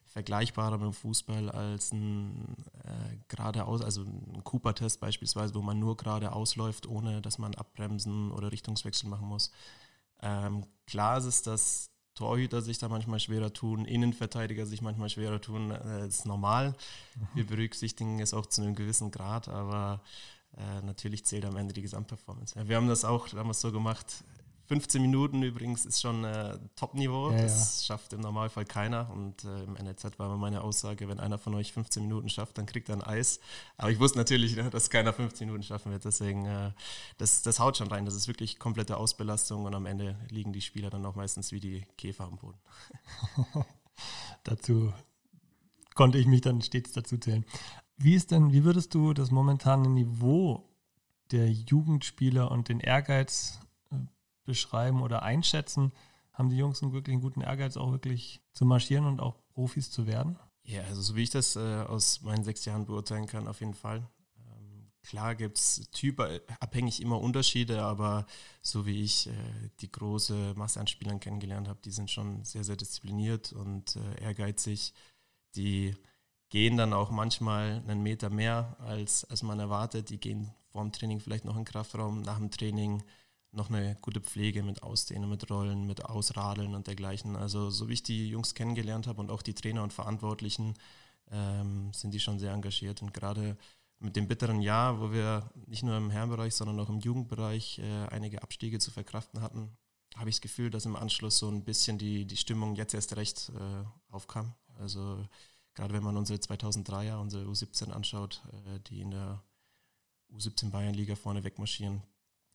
vergleichbarer 0.09 0.77
mit 0.77 0.87
dem 0.87 0.93
Fußball 0.93 1.49
als 1.49 1.91
ein 1.91 2.55
äh, 2.83 3.17
geradeaus, 3.27 3.81
also 3.81 4.01
ein 4.01 4.43
Cooper-Test 4.43 4.99
beispielsweise, 4.99 5.53
wo 5.53 5.61
man 5.61 5.79
nur 5.79 5.97
geradeaus 5.97 6.55
läuft, 6.55 6.87
ohne 6.87 7.21
dass 7.21 7.37
man 7.37 7.53
abbremsen 7.55 8.31
oder 8.31 8.51
Richtungswechsel 8.51 9.07
machen 9.07 9.27
muss. 9.27 9.51
Ähm, 10.21 10.65
klar 10.87 11.19
ist 11.19 11.25
es, 11.25 11.41
dass 11.43 11.91
Torhüter 12.15 12.61
sich 12.61 12.79
da 12.79 12.89
manchmal 12.89 13.19
schwerer 13.19 13.53
tun, 13.53 13.85
Innenverteidiger 13.85 14.65
sich 14.65 14.81
manchmal 14.81 15.09
schwerer 15.09 15.39
tun, 15.39 15.71
äh, 15.71 16.07
ist 16.07 16.25
normal. 16.25 16.71
Mhm. 17.15 17.27
Wir 17.35 17.45
berücksichtigen 17.45 18.19
es 18.19 18.33
auch 18.33 18.47
zu 18.47 18.61
einem 18.61 18.75
gewissen 18.75 19.11
Grad, 19.11 19.47
aber 19.47 20.01
äh, 20.57 20.81
natürlich 20.81 21.25
zählt 21.25 21.45
am 21.45 21.55
Ende 21.55 21.73
die 21.73 21.83
Gesamtperformance. 21.83 22.55
Ja, 22.57 22.67
wir 22.67 22.75
haben 22.75 22.87
das 22.87 23.05
auch 23.05 23.29
damals 23.29 23.61
so 23.61 23.71
gemacht, 23.71 24.23
15 24.69 25.01
Minuten 25.01 25.41
übrigens 25.41 25.83
ist 25.83 25.99
schon 25.99 26.23
äh, 26.23 26.59
Top-Niveau. 26.75 27.31
Ja, 27.31 27.41
das 27.41 27.81
ja. 27.81 27.87
schafft 27.87 28.13
im 28.13 28.21
Normalfall 28.21 28.65
keiner. 28.65 29.09
Und 29.09 29.43
äh, 29.43 29.63
im 29.63 29.73
NLZ 29.73 30.19
war 30.19 30.27
immer 30.27 30.37
meine 30.37 30.61
Aussage, 30.61 31.09
wenn 31.09 31.19
einer 31.19 31.39
von 31.39 31.55
euch 31.55 31.73
15 31.73 32.03
Minuten 32.03 32.29
schafft, 32.29 32.59
dann 32.59 32.67
kriegt 32.67 32.87
er 32.87 32.97
ein 32.97 33.01
Eis. 33.01 33.39
Aber 33.77 33.89
ich 33.89 33.99
wusste 33.99 34.19
natürlich, 34.19 34.55
ne, 34.55 34.69
dass 34.69 34.91
keiner 34.91 35.11
15 35.11 35.47
Minuten 35.47 35.63
schaffen 35.63 35.91
wird. 35.91 36.05
Deswegen, 36.05 36.45
äh, 36.45 36.71
das, 37.17 37.41
das 37.41 37.59
haut 37.59 37.77
schon 37.77 37.87
rein. 37.87 38.05
Das 38.05 38.13
ist 38.13 38.27
wirklich 38.27 38.59
komplette 38.59 38.97
Ausbelastung 38.97 39.65
und 39.65 39.73
am 39.73 39.87
Ende 39.87 40.15
liegen 40.29 40.53
die 40.53 40.61
Spieler 40.61 40.91
dann 40.91 41.03
auch 41.07 41.15
meistens 41.15 41.51
wie 41.51 41.59
die 41.59 41.87
Käfer 41.97 42.25
am 42.25 42.37
Boden. 42.37 42.59
dazu 44.43 44.93
konnte 45.95 46.19
ich 46.19 46.27
mich 46.27 46.41
dann 46.41 46.61
stets 46.61 46.91
dazu 46.91 47.17
zählen. 47.17 47.43
Wie 47.97 48.13
ist 48.13 48.29
denn, 48.29 48.53
wie 48.53 48.63
würdest 48.65 48.93
du 48.93 49.15
das 49.15 49.31
momentane 49.31 49.89
Niveau 49.89 50.69
der 51.31 51.49
Jugendspieler 51.49 52.51
und 52.51 52.69
den 52.69 52.79
Ehrgeiz 52.79 53.59
beschreiben 54.49 55.01
oder 55.03 55.21
einschätzen? 55.21 55.93
Haben 56.33 56.49
die 56.49 56.57
Jungs 56.57 56.81
einen 56.81 56.91
wirklich 56.91 57.13
einen 57.13 57.21
guten 57.21 57.41
Ehrgeiz, 57.41 57.77
auch 57.77 57.91
wirklich 57.91 58.41
zu 58.51 58.65
marschieren 58.65 59.05
und 59.05 59.21
auch 59.21 59.35
Profis 59.53 59.91
zu 59.91 60.07
werden? 60.07 60.37
Ja, 60.63 60.81
also 60.83 61.01
so 61.01 61.15
wie 61.15 61.23
ich 61.23 61.29
das 61.29 61.55
äh, 61.55 61.83
aus 61.87 62.21
meinen 62.21 62.43
sechs 62.43 62.65
Jahren 62.65 62.85
beurteilen 62.85 63.27
kann, 63.27 63.47
auf 63.47 63.59
jeden 63.59 63.73
Fall. 63.73 64.07
Ähm, 64.37 64.91
klar 65.03 65.35
gibt 65.35 65.57
es 65.57 65.89
typabhängig 65.91 67.01
immer 67.01 67.21
Unterschiede, 67.21 67.83
aber 67.83 68.25
so 68.61 68.85
wie 68.85 69.03
ich 69.03 69.27
äh, 69.27 69.33
die 69.81 69.91
große 69.91 70.53
Masse 70.55 70.79
an 70.79 70.87
Spielern 70.87 71.19
kennengelernt 71.19 71.67
habe, 71.67 71.79
die 71.85 71.91
sind 71.91 72.09
schon 72.09 72.43
sehr, 72.43 72.63
sehr 72.63 72.75
diszipliniert 72.75 73.53
und 73.53 73.95
äh, 73.95 74.23
ehrgeizig. 74.23 74.93
Die 75.55 75.95
gehen 76.49 76.77
dann 76.77 76.93
auch 76.93 77.11
manchmal 77.11 77.83
einen 77.87 78.01
Meter 78.01 78.29
mehr, 78.29 78.75
als, 78.79 79.23
als 79.25 79.43
man 79.43 79.59
erwartet. 79.59 80.09
Die 80.09 80.19
gehen 80.19 80.51
vor 80.69 80.83
dem 80.83 80.91
Training 80.91 81.19
vielleicht 81.19 81.45
noch 81.45 81.55
in 81.55 81.63
den 81.63 81.71
Kraftraum, 81.71 82.21
nach 82.21 82.37
dem 82.37 82.51
Training 82.51 83.03
noch 83.51 83.69
eine 83.69 83.95
gute 84.01 84.21
Pflege 84.21 84.63
mit 84.63 84.83
Ausdehnen, 84.83 85.29
mit 85.29 85.49
Rollen, 85.49 85.87
mit 85.87 86.05
Ausradeln 86.05 86.75
und 86.75 86.87
dergleichen. 86.87 87.35
Also 87.35 87.69
so 87.69 87.89
wie 87.89 87.93
ich 87.93 88.03
die 88.03 88.29
Jungs 88.29 88.53
kennengelernt 88.53 89.07
habe 89.07 89.19
und 89.19 89.31
auch 89.31 89.41
die 89.41 89.55
Trainer 89.55 89.83
und 89.83 89.93
Verantwortlichen, 89.93 90.75
ähm, 91.31 91.91
sind 91.93 92.13
die 92.13 92.19
schon 92.19 92.39
sehr 92.39 92.53
engagiert. 92.53 93.01
Und 93.01 93.13
gerade 93.13 93.57
mit 93.99 94.15
dem 94.15 94.27
bitteren 94.27 94.61
Jahr, 94.61 94.99
wo 94.99 95.11
wir 95.11 95.51
nicht 95.67 95.83
nur 95.83 95.97
im 95.97 96.09
Herrenbereich, 96.09 96.53
sondern 96.55 96.79
auch 96.79 96.89
im 96.89 96.99
Jugendbereich 96.99 97.79
äh, 97.79 98.07
einige 98.07 98.41
Abstiege 98.43 98.79
zu 98.79 98.91
verkraften 98.91 99.41
hatten, 99.41 99.77
habe 100.15 100.29
ich 100.29 100.37
das 100.37 100.41
Gefühl, 100.41 100.69
dass 100.69 100.85
im 100.85 100.95
Anschluss 100.95 101.37
so 101.37 101.49
ein 101.49 101.63
bisschen 101.63 101.97
die, 101.97 102.25
die 102.25 102.37
Stimmung 102.37 102.75
jetzt 102.75 102.93
erst 102.93 103.15
recht 103.15 103.51
äh, 103.55 104.13
aufkam. 104.13 104.53
Also 104.77 105.25
gerade 105.73 105.93
wenn 105.93 106.03
man 106.03 106.17
unsere 106.17 106.39
2003er, 106.39 107.19
unsere 107.19 107.45
U17 107.45 107.91
anschaut, 107.91 108.41
äh, 108.65 108.79
die 108.87 109.01
in 109.01 109.11
der 109.11 109.43
U17 110.33 110.71
Bayernliga 110.71 111.15
vorne 111.15 111.43
wegmarschieren, 111.43 112.01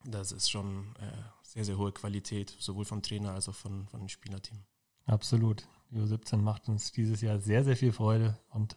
das 0.04 0.32
ist 0.32 0.50
schon 0.50 0.94
äh, 0.96 1.22
sehr, 1.42 1.64
sehr 1.64 1.78
hohe 1.78 1.92
Qualität, 1.92 2.54
sowohl 2.58 2.84
vom 2.84 3.02
Trainer 3.02 3.32
als 3.32 3.48
auch 3.48 3.54
von, 3.54 3.86
von 3.88 4.00
dem 4.00 4.08
Spielerteam. 4.08 4.58
Absolut. 5.06 5.66
Die 5.90 5.98
U17 5.98 6.38
macht 6.38 6.68
uns 6.68 6.92
dieses 6.92 7.20
Jahr 7.20 7.38
sehr, 7.38 7.64
sehr 7.64 7.76
viel 7.76 7.92
Freude 7.92 8.38
und 8.50 8.76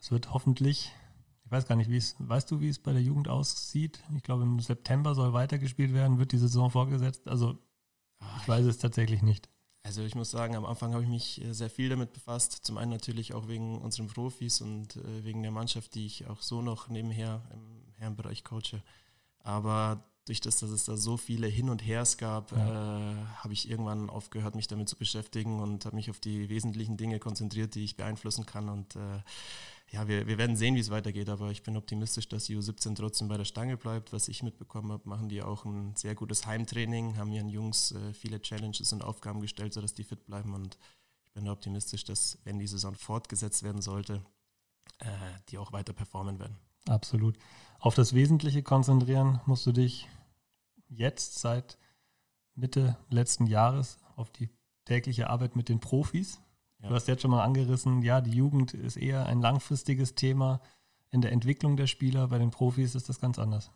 es 0.00 0.10
wird 0.10 0.32
hoffentlich, 0.32 0.92
ich 1.44 1.50
weiß 1.50 1.66
gar 1.66 1.76
nicht, 1.76 1.90
wie 1.90 1.96
es, 1.96 2.16
weißt 2.18 2.50
du, 2.50 2.60
wie 2.60 2.68
es 2.68 2.78
bei 2.78 2.92
der 2.92 3.02
Jugend 3.02 3.28
aussieht? 3.28 4.02
Ich 4.16 4.22
glaube, 4.22 4.42
im 4.42 4.60
September 4.60 5.14
soll 5.14 5.32
weitergespielt 5.32 5.92
werden, 5.92 6.18
wird 6.18 6.32
die 6.32 6.38
Saison 6.38 6.70
vorgesetzt. 6.70 7.26
Also 7.26 7.58
ich 8.40 8.48
weiß 8.48 8.66
es 8.66 8.78
tatsächlich 8.78 9.22
nicht. 9.22 9.48
Also 9.82 10.02
ich 10.02 10.14
muss 10.14 10.30
sagen, 10.30 10.54
am 10.54 10.66
Anfang 10.66 10.92
habe 10.92 11.02
ich 11.02 11.08
mich 11.08 11.42
äh, 11.42 11.54
sehr 11.54 11.70
viel 11.70 11.88
damit 11.88 12.12
befasst. 12.12 12.52
Zum 12.52 12.76
einen 12.76 12.90
natürlich 12.90 13.32
auch 13.32 13.48
wegen 13.48 13.78
unseren 13.78 14.08
Profis 14.08 14.60
und 14.60 14.96
äh, 14.96 15.24
wegen 15.24 15.42
der 15.42 15.52
Mannschaft, 15.52 15.94
die 15.94 16.04
ich 16.04 16.26
auch 16.26 16.42
so 16.42 16.60
noch 16.60 16.88
nebenher 16.88 17.42
im 17.52 17.94
Herrenbereich 17.94 18.44
coache. 18.44 18.82
Aber 19.38 20.04
durch 20.28 20.40
das, 20.40 20.58
dass 20.58 20.70
es 20.70 20.84
da 20.84 20.96
so 20.96 21.16
viele 21.16 21.46
Hin 21.46 21.70
und 21.70 21.84
Hers 21.84 22.18
gab, 22.18 22.52
ja. 22.52 23.12
äh, 23.12 23.26
habe 23.36 23.52
ich 23.52 23.70
irgendwann 23.70 24.10
aufgehört, 24.10 24.54
mich 24.54 24.66
damit 24.66 24.88
zu 24.88 24.96
beschäftigen 24.96 25.60
und 25.60 25.86
habe 25.86 25.96
mich 25.96 26.10
auf 26.10 26.20
die 26.20 26.48
wesentlichen 26.48 26.96
Dinge 26.96 27.18
konzentriert, 27.18 27.74
die 27.74 27.84
ich 27.84 27.96
beeinflussen 27.96 28.44
kann. 28.44 28.68
Und 28.68 28.96
äh, 28.96 29.22
ja, 29.90 30.06
wir, 30.06 30.26
wir 30.26 30.36
werden 30.36 30.56
sehen, 30.56 30.74
wie 30.74 30.80
es 30.80 30.90
weitergeht, 30.90 31.30
aber 31.30 31.50
ich 31.50 31.62
bin 31.62 31.76
optimistisch, 31.76 32.28
dass 32.28 32.44
die 32.44 32.56
U17 32.56 32.94
trotzdem 32.94 33.28
bei 33.28 33.38
der 33.38 33.46
Stange 33.46 33.78
bleibt. 33.78 34.12
Was 34.12 34.28
ich 34.28 34.42
mitbekommen 34.42 34.92
habe, 34.92 35.08
machen 35.08 35.30
die 35.30 35.42
auch 35.42 35.64
ein 35.64 35.96
sehr 35.96 36.14
gutes 36.14 36.44
Heimtraining, 36.44 37.16
haben 37.16 37.32
ihren 37.32 37.48
Jungs 37.48 37.92
äh, 37.92 38.12
viele 38.12 38.40
Challenges 38.40 38.92
und 38.92 39.02
Aufgaben 39.02 39.40
gestellt, 39.40 39.72
sodass 39.72 39.94
die 39.94 40.04
fit 40.04 40.26
bleiben. 40.26 40.52
Und 40.52 40.76
ich 41.24 41.32
bin 41.32 41.48
optimistisch, 41.48 42.04
dass, 42.04 42.38
wenn 42.44 42.58
die 42.58 42.66
Saison 42.66 42.94
fortgesetzt 42.94 43.62
werden 43.62 43.80
sollte, 43.80 44.22
äh, 44.98 45.06
die 45.48 45.56
auch 45.56 45.72
weiter 45.72 45.94
performen 45.94 46.38
werden. 46.38 46.58
Absolut. 46.86 47.38
Auf 47.80 47.94
das 47.94 48.12
Wesentliche 48.12 48.62
konzentrieren 48.62 49.40
musst 49.46 49.64
du 49.64 49.72
dich 49.72 50.08
jetzt 50.88 51.38
seit 51.38 51.78
Mitte 52.54 52.96
letzten 53.08 53.46
Jahres 53.46 53.98
auf 54.16 54.30
die 54.30 54.50
tägliche 54.84 55.30
Arbeit 55.30 55.56
mit 55.56 55.68
den 55.68 55.80
Profis. 55.80 56.40
Ja. 56.80 56.88
Du 56.88 56.94
hast 56.94 57.08
jetzt 57.08 57.22
schon 57.22 57.30
mal 57.30 57.44
angerissen, 57.44 58.02
ja, 58.02 58.20
die 58.20 58.32
Jugend 58.32 58.74
ist 58.74 58.96
eher 58.96 59.26
ein 59.26 59.40
langfristiges 59.40 60.14
Thema. 60.14 60.60
In 61.10 61.20
der 61.20 61.32
Entwicklung 61.32 61.76
der 61.76 61.86
Spieler, 61.86 62.28
bei 62.28 62.38
den 62.38 62.50
Profis 62.50 62.94
ist 62.94 63.08
das 63.08 63.20
ganz 63.20 63.38
anders. 63.38 63.70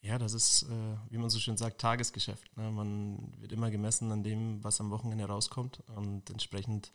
Ja, 0.00 0.18
das 0.18 0.34
ist, 0.34 0.64
äh, 0.64 0.96
wie 1.08 1.16
man 1.16 1.30
so 1.30 1.38
schön 1.38 1.56
sagt, 1.56 1.80
Tagesgeschäft. 1.80 2.54
Ne? 2.58 2.70
Man 2.70 3.32
wird 3.40 3.52
immer 3.52 3.70
gemessen 3.70 4.12
an 4.12 4.22
dem, 4.22 4.62
was 4.62 4.80
am 4.80 4.90
Wochenende 4.90 5.24
rauskommt. 5.24 5.82
Und 5.96 6.28
entsprechend 6.28 6.92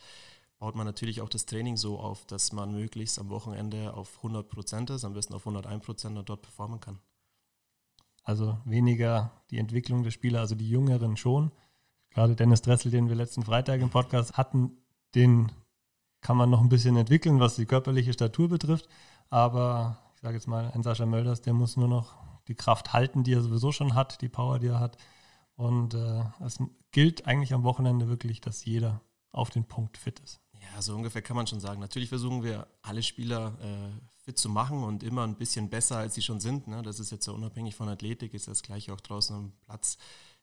baut 0.59 0.75
man 0.75 0.85
natürlich 0.85 1.21
auch 1.21 1.29
das 1.29 1.47
Training 1.47 1.75
so 1.75 1.99
auf, 1.99 2.25
dass 2.25 2.51
man 2.51 2.71
möglichst 2.71 3.17
am 3.17 3.29
Wochenende 3.29 3.95
auf 3.95 4.17
100 4.17 4.47
Prozent 4.47 4.91
ist, 4.91 5.05
am 5.05 5.13
besten 5.13 5.33
auf 5.33 5.41
101 5.47 5.83
Prozent 5.83 6.19
und 6.19 6.29
dort 6.29 6.43
performen 6.43 6.79
kann. 6.79 6.99
Also 8.23 8.57
weniger 8.65 9.31
die 9.49 9.57
Entwicklung 9.57 10.03
der 10.03 10.11
Spieler, 10.11 10.39
also 10.39 10.55
die 10.55 10.69
Jüngeren 10.69 11.17
schon. 11.17 11.51
Gerade 12.11 12.35
Dennis 12.35 12.61
Dressel, 12.61 12.91
den 12.91 13.07
wir 13.07 13.15
letzten 13.15 13.43
Freitag 13.43 13.81
im 13.81 13.89
Podcast 13.89 14.37
hatten, 14.37 14.71
den 15.15 15.51
kann 16.21 16.37
man 16.37 16.49
noch 16.49 16.61
ein 16.61 16.69
bisschen 16.69 16.97
entwickeln, 16.97 17.39
was 17.39 17.55
die 17.55 17.65
körperliche 17.65 18.13
Statur 18.13 18.49
betrifft. 18.49 18.87
Aber 19.29 19.97
ich 20.15 20.21
sage 20.21 20.35
jetzt 20.35 20.47
mal, 20.47 20.71
ein 20.71 20.83
Sascha 20.83 21.05
Mölders, 21.05 21.41
der 21.41 21.53
muss 21.53 21.77
nur 21.77 21.87
noch 21.87 22.15
die 22.47 22.55
Kraft 22.55 22.93
halten, 22.93 23.23
die 23.23 23.33
er 23.33 23.41
sowieso 23.41 23.71
schon 23.71 23.95
hat, 23.95 24.21
die 24.21 24.29
Power, 24.29 24.59
die 24.59 24.67
er 24.67 24.79
hat. 24.79 24.97
Und 25.55 25.93
äh, 25.93 26.23
es 26.43 26.57
gilt 26.91 27.27
eigentlich 27.27 27.53
am 27.53 27.63
Wochenende 27.63 28.09
wirklich, 28.09 28.41
dass 28.41 28.65
jeder 28.65 29.01
auf 29.31 29.49
den 29.49 29.65
Punkt 29.65 29.97
fit 29.97 30.19
ist. 30.19 30.41
Ja, 30.61 30.81
so 30.81 30.95
ungefähr 30.95 31.21
kann 31.21 31.35
man 31.35 31.47
schon 31.47 31.59
sagen. 31.59 31.79
Natürlich 31.79 32.09
versuchen 32.09 32.43
wir 32.43 32.67
alle 32.81 33.03
Spieler 33.03 33.57
äh, 33.61 34.23
fit 34.23 34.37
zu 34.37 34.49
machen 34.49 34.83
und 34.83 35.03
immer 35.03 35.23
ein 35.23 35.35
bisschen 35.35 35.69
besser, 35.69 35.97
als 35.97 36.15
sie 36.15 36.21
schon 36.21 36.39
sind. 36.39 36.67
Ne? 36.67 36.81
Das 36.83 36.99
ist 36.99 37.11
jetzt 37.11 37.27
ja 37.27 37.33
unabhängig 37.33 37.75
von 37.75 37.89
Athletik, 37.89 38.33
ist 38.33 38.47
das 38.47 38.63
gleiche 38.63 38.93
auch 38.93 39.01
draußen 39.01 39.35
am 39.35 39.51
Platz 39.65 39.97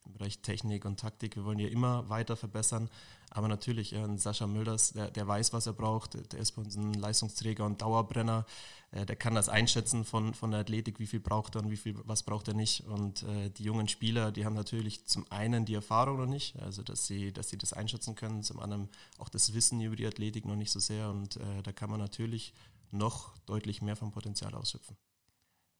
im 0.07 0.13
Bereich 0.15 0.39
Technik 0.41 0.85
und 0.85 1.01
Taktik. 1.01 1.37
Wir 1.37 1.45
wollen 1.45 1.59
ja 1.59 1.69
immer 1.69 2.09
weiter 2.09 2.37
verbessern. 2.37 2.89
Aber 3.31 3.49
natürlich, 3.49 3.91
ja, 3.91 4.17
Sascha 4.17 4.47
Mülders, 4.47 4.93
der, 4.93 5.11
der 5.11 5.27
weiß, 5.27 5.53
was 5.53 5.67
er 5.67 5.73
braucht. 5.73 6.15
Der 6.33 6.41
ist 6.41 6.53
bei 6.53 6.63
uns 6.63 6.77
ein 6.77 6.95
Leistungsträger 6.95 7.67
und 7.67 7.83
Dauerbrenner. 7.83 8.47
Äh, 8.93 9.05
der 9.05 9.17
kann 9.17 9.35
das 9.35 9.49
einschätzen 9.49 10.05
von, 10.05 10.33
von 10.33 10.53
der 10.53 10.61
Athletik, 10.61 11.01
wie 11.01 11.07
viel 11.07 11.21
braucht 11.21 11.55
er 11.55 11.63
und 11.63 11.71
wie 11.71 11.77
viel, 11.77 11.97
was 12.05 12.23
braucht 12.23 12.49
er 12.49 12.55
nicht. 12.55 12.87
Und 12.87 13.25
äh, 13.25 13.51
die 13.51 13.65
jungen 13.65 13.89
Spieler, 13.89 14.33
die 14.33 14.45
haben 14.45 14.55
natürlich 14.55 15.07
zum 15.07 15.31
einen 15.31 15.65
die 15.65 15.75
Erfahrung 15.75 16.19
noch 16.19 16.27
nicht, 16.27 16.59
also 16.61 16.83
dass 16.83 17.07
sie, 17.07 17.33
dass 17.33 17.49
sie 17.49 17.59
das 17.59 17.73
einschätzen 17.73 18.15
können, 18.15 18.43
zum 18.43 18.61
anderen 18.61 18.89
auch 19.19 19.29
das 19.29 19.55
Wissen 19.55 19.81
über 19.81 19.97
die 19.97 20.07
Athletik 20.07 20.47
noch 20.47 20.57
nicht 20.57 20.71
so 20.71 20.81
sehr. 20.81 21.11
Und 21.11 21.37
äh, 21.37 21.63
da 21.63 21.73
kann 21.73 21.91
man 21.91 22.01
natürlich 22.01 22.55
noch 22.91 23.37
deutlich 23.47 23.83
mehr 23.83 23.97
vom 23.97 24.13
Potenzial 24.13 24.55
ausschöpfen. 24.55 24.97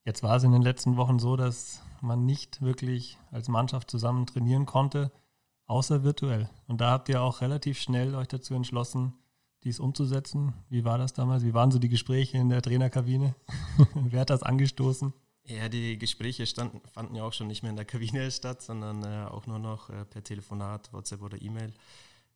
Jetzt 0.07 0.23
war 0.23 0.37
es 0.37 0.43
in 0.45 0.53
den 0.53 0.61
letzten 0.61 0.95
Wochen 0.95 1.19
so, 1.19 1.35
dass 1.35 1.81
man 1.99 2.25
nicht 2.25 2.61
wirklich 2.61 3.17
als 3.29 3.49
Mannschaft 3.49 3.91
zusammen 3.91 4.25
trainieren 4.25 4.65
konnte, 4.65 5.11
außer 5.65 6.05
virtuell. 6.05 6.49
Und 6.65 6.79
da 6.79 6.91
habt 6.91 7.09
ihr 7.09 7.21
auch 7.21 7.41
relativ 7.41 7.77
schnell 7.77 8.15
euch 8.15 8.29
dazu 8.29 8.53
entschlossen, 8.53 9.15
dies 9.65 9.81
umzusetzen. 9.81 10.53
Wie 10.69 10.85
war 10.85 10.97
das 10.97 11.11
damals? 11.11 11.43
Wie 11.43 11.53
waren 11.53 11.71
so 11.71 11.77
die 11.77 11.89
Gespräche 11.89 12.37
in 12.37 12.47
der 12.47 12.61
Trainerkabine? 12.61 13.35
Wer 13.95 14.21
hat 14.21 14.29
das 14.29 14.43
angestoßen? 14.43 15.11
Ja, 15.43 15.67
die 15.67 15.97
Gespräche 15.97 16.45
standen, 16.45 16.79
fanden 16.87 17.15
ja 17.15 17.23
auch 17.23 17.33
schon 17.33 17.47
nicht 17.47 17.61
mehr 17.61 17.71
in 17.71 17.75
der 17.75 17.83
Kabine 17.83 18.31
statt, 18.31 18.61
sondern 18.61 19.03
äh, 19.03 19.27
auch 19.29 19.45
nur 19.45 19.59
noch 19.59 19.89
äh, 19.89 20.05
per 20.05 20.23
Telefonat, 20.23 20.93
WhatsApp 20.93 21.21
oder 21.21 21.41
E-Mail. 21.41 21.73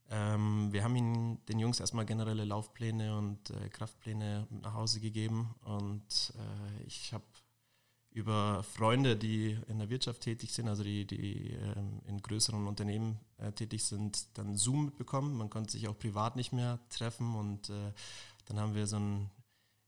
Ähm, 0.09 0.73
wir 0.73 0.83
haben 0.83 0.97
ihnen, 0.97 1.45
den 1.45 1.59
Jungs 1.59 1.79
erstmal 1.79 2.05
generelle 2.05 2.43
Laufpläne 2.43 3.17
und 3.17 3.49
äh, 3.51 3.69
Kraftpläne 3.69 4.45
nach 4.49 4.73
Hause 4.73 4.99
gegeben 4.99 5.55
und 5.63 6.33
äh, 6.35 6.83
ich 6.83 7.13
habe 7.13 7.23
über 8.11 8.63
Freunde, 8.63 9.15
die 9.15 9.57
in 9.67 9.79
der 9.79 9.89
Wirtschaft 9.89 10.21
tätig 10.21 10.51
sind, 10.51 10.67
also 10.67 10.83
die, 10.83 11.05
die 11.05 11.51
ähm, 11.51 12.01
in 12.07 12.21
größeren 12.21 12.67
Unternehmen 12.67 13.19
äh, 13.37 13.51
tätig 13.53 13.83
sind, 13.83 14.27
dann 14.37 14.57
Zoom 14.57 14.85
mitbekommen. 14.85 15.37
Man 15.37 15.49
konnte 15.49 15.71
sich 15.71 15.87
auch 15.87 15.97
privat 15.97 16.35
nicht 16.35 16.51
mehr 16.51 16.79
treffen 16.89 17.35
und 17.35 17.69
äh, 17.69 17.93
dann 18.45 18.59
haben 18.59 18.75
wir 18.75 18.85
so 18.85 18.97
ein 18.97 19.29